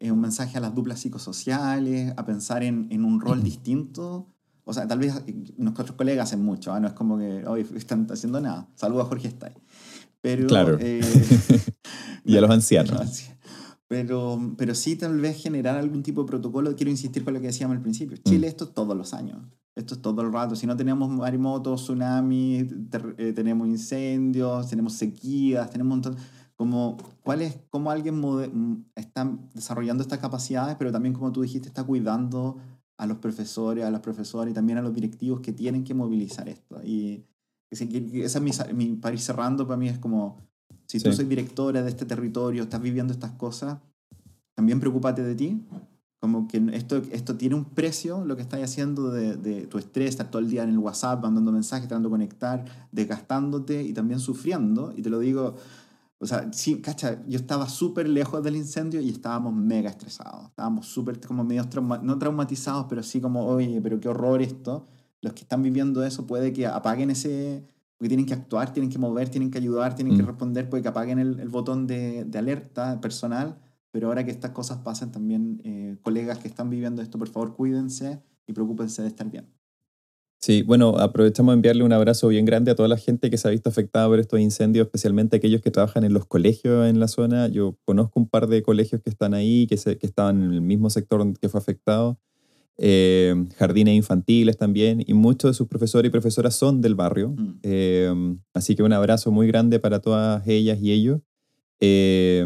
[0.00, 4.28] eh, un mensaje a las duplas psicosociales, a pensar en, en un rol distinto.
[4.64, 6.80] O sea, tal vez eh, nuestros colegas hacen mucho, ¿ah?
[6.80, 8.68] no es como que hoy están haciendo nada.
[8.74, 9.52] Saludos a Jorge Stay.
[10.20, 10.76] Pero, Claro.
[10.80, 11.00] eh,
[12.24, 13.30] Y a los ancianos.
[13.92, 16.74] Pero, pero sí tal vez generar algún tipo de protocolo.
[16.74, 18.16] Quiero insistir con lo que decíamos al principio.
[18.16, 19.42] Chile esto es todos los años.
[19.76, 20.56] Esto es todo el rato.
[20.56, 22.72] Si no tenemos maremotos, tsunamis,
[23.18, 26.16] eh, tenemos incendios, tenemos sequías, tenemos un montón...
[26.56, 31.68] Como, ¿cuál es, cómo alguien mm, está desarrollando estas capacidades, pero también, como tú dijiste,
[31.68, 32.56] está cuidando
[32.96, 36.48] a los profesores, a las profesoras y también a los directivos que tienen que movilizar
[36.48, 36.80] esto.
[36.82, 37.26] Y
[37.70, 37.84] ese,
[38.24, 40.38] esa es mi, mi, para ir cerrando, para mí es como,
[40.86, 41.16] si tú Sí.
[41.16, 43.78] soy directora de este territorio, estás viviendo estas cosas,
[44.54, 45.62] también preocúpate de ti.
[46.20, 50.10] Como que esto, esto tiene un precio, lo que estás haciendo de, de tu estrés,
[50.10, 54.20] estar todo el día en el WhatsApp, mandando mensajes, tratando de conectar, desgastándote y también
[54.20, 54.92] sufriendo.
[54.96, 55.56] Y te lo digo,
[56.18, 60.46] o sea, sí, cacha, yo estaba súper lejos del incendio y estábamos mega estresados.
[60.50, 64.86] Estábamos súper como medio trauma- no traumatizados, pero sí como, oye, pero qué horror esto.
[65.22, 67.64] Los que están viviendo eso puede que apaguen ese,
[68.02, 70.26] porque tienen que actuar, tienen que mover, tienen que ayudar, tienen que Mm.
[70.26, 73.60] responder, puede que apaguen el, el botón de, de alerta personal.
[73.92, 77.54] Pero ahora que estas cosas pasan también, eh, colegas que están viviendo esto, por favor,
[77.54, 79.46] cuídense y preocúpense de estar bien.
[80.40, 83.46] Sí, bueno, aprovechamos de enviarle un abrazo bien grande a toda la gente que se
[83.46, 87.06] ha visto afectada por estos incendios, especialmente aquellos que trabajan en los colegios en la
[87.06, 87.46] zona.
[87.46, 90.60] Yo conozco un par de colegios que están ahí, que, se, que estaban en el
[90.60, 92.18] mismo sector que fue afectado,
[92.78, 97.30] eh, jardines infantiles también, y muchos de sus profesores y profesoras son del barrio.
[97.30, 97.58] Mm.
[97.62, 101.20] Eh, así que un abrazo muy grande para todas ellas y ellos.
[101.80, 102.44] Eh,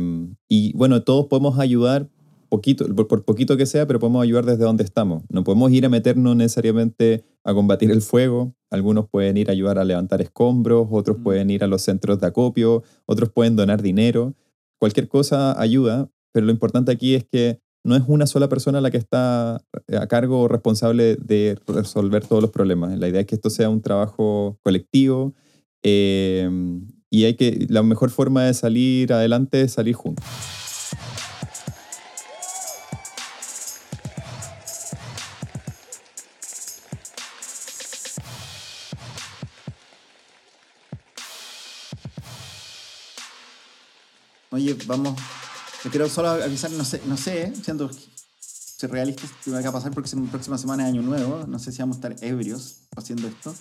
[0.48, 2.08] y bueno, todos podemos ayudar,
[2.48, 5.22] poquito, por, por poquito que sea, pero podemos ayudar desde donde estamos.
[5.28, 8.54] No podemos ir a meternos necesariamente a combatir el fuego.
[8.70, 11.22] Algunos pueden ir a ayudar a levantar escombros, otros Mm.
[11.22, 14.34] pueden ir a los centros de acopio, otros pueden donar dinero.
[14.78, 18.90] Cualquier cosa ayuda, pero lo importante aquí es que no es una sola persona la
[18.90, 22.98] que está a cargo o responsable de resolver todos los problemas.
[22.98, 25.34] La idea es que esto sea un trabajo colectivo
[25.84, 26.50] eh,
[27.10, 30.26] y hay que, la mejor forma de salir adelante es salir juntos.
[44.50, 45.14] Oye, vamos.
[45.90, 47.90] Quiero solo avisar, no sé, no sé, siendo
[48.40, 51.44] ser realistas, que va a pasar porque la próxima semana es Año Nuevo.
[51.46, 53.54] No sé si vamos a estar ebrios haciendo esto.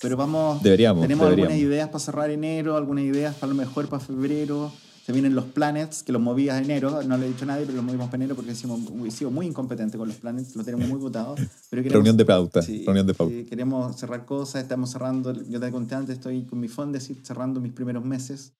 [0.00, 0.62] Pero vamos.
[0.62, 1.52] Deberíamos, Tenemos deberíamos.
[1.52, 4.72] algunas ideas para cerrar enero, algunas ideas para lo mejor para febrero.
[5.04, 7.02] Se vienen los planets, que los moví a enero.
[7.02, 9.30] No le he dicho a nadie, pero los movimos para enero porque hicimos, he sido
[9.32, 10.54] muy incompetente con los planets.
[10.54, 11.38] Los tenemos muy votados.
[11.70, 13.34] Pero queremos- Reunión de pauta, Sí, reunión de pauta.
[13.34, 17.60] sí, queremos cerrar cosas, estamos cerrando, yo te conté antes, estoy con mi Fondesit cerrando
[17.60, 18.52] mis primeros meses.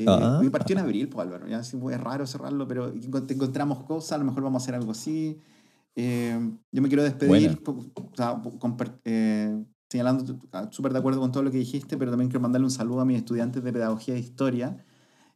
[0.00, 0.40] Eh, Ah.
[0.52, 4.18] partió en abril, pues Álvaro, ya sí, es raro cerrarlo, pero encont- encontramos cosas, a
[4.18, 5.38] lo mejor vamos a hacer algo así.
[5.96, 6.38] Eh,
[6.70, 7.56] yo me quiero despedir, Buena.
[7.56, 8.40] po- o sea,
[9.04, 12.66] eh, señalando, ah, súper de acuerdo con todo lo que dijiste, pero también quiero mandarle
[12.66, 14.84] un saludo a mis estudiantes de Pedagogía e Historia,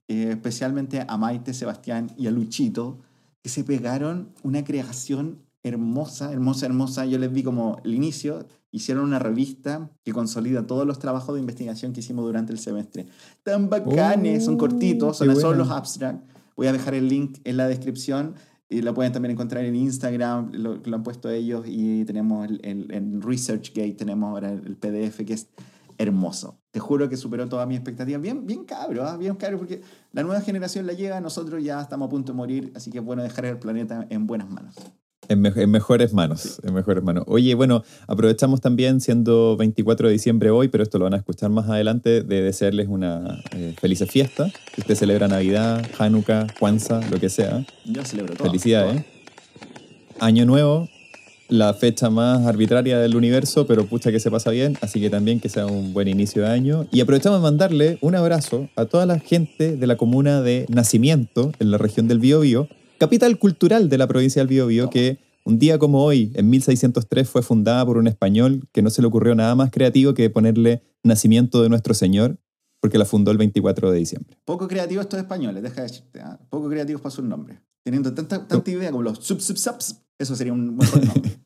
[0.07, 3.01] eh, especialmente a Maite, Sebastián y a Luchito,
[3.43, 7.05] que se pegaron una creación hermosa, hermosa, hermosa.
[7.07, 11.41] Yo les vi como el inicio, hicieron una revista que consolida todos los trabajos de
[11.41, 13.07] investigación que hicimos durante el semestre.
[13.45, 16.25] Tan bacanes, son Oh, cortitos, son solo los abstract.
[16.57, 18.35] Voy a dejar el link en la descripción
[18.69, 23.21] y lo pueden también encontrar en Instagram, lo, lo han puesto ellos y tenemos en
[23.21, 25.49] ResearchGate, tenemos ahora el, PDF que es
[25.99, 26.59] hermoso.
[26.71, 28.23] Te juro que superó todas mis expectativas.
[28.23, 29.19] Bien, bien cabro, ¿ah?
[29.19, 32.73] bien cabro, porque la nueva generación la llega, nosotros ya estamos a punto de morir,
[32.75, 34.75] así que es bueno dejar el planeta en buenas manos.
[35.33, 37.25] En, me- en mejores manos, en mejores manos.
[37.27, 41.51] Oye, bueno, aprovechamos también, siendo 24 de diciembre hoy, pero esto lo van a escuchar
[41.51, 44.51] más adelante, de desearles una eh, feliz fiesta.
[44.75, 47.65] Si usted celebra Navidad, Hanukkah, Kwanzaa, lo que sea.
[47.85, 48.47] Yo celebro todo.
[48.47, 49.01] Felicidades.
[49.01, 49.05] ¿eh?
[50.21, 50.89] Año nuevo,
[51.49, 55.41] la fecha más arbitraria del universo, pero pucha que se pasa bien, así que también
[55.41, 56.87] que sea un buen inicio de año.
[56.93, 61.53] Y aprovechamos de mandarle un abrazo a toda la gente de la comuna de Nacimiento,
[61.59, 62.69] en la región del Biobío,
[63.03, 67.43] capital cultural de la provincia del Biobío, que un día como hoy, en 1603, fue
[67.43, 71.65] fundada por un español que no se le ocurrió nada más creativo que ponerle Nacimiento
[71.65, 72.39] de Nuestro Señor,
[72.79, 74.39] porque la fundó el 24 de diciembre.
[74.45, 76.21] Poco creativos estos españoles, deja de decirte.
[76.21, 76.39] ¿ah?
[76.49, 77.59] Poco creativos para sus nombres.
[77.83, 81.41] Teniendo tanta, tanta idea como los sub sub subs, eso sería un mejor nombre.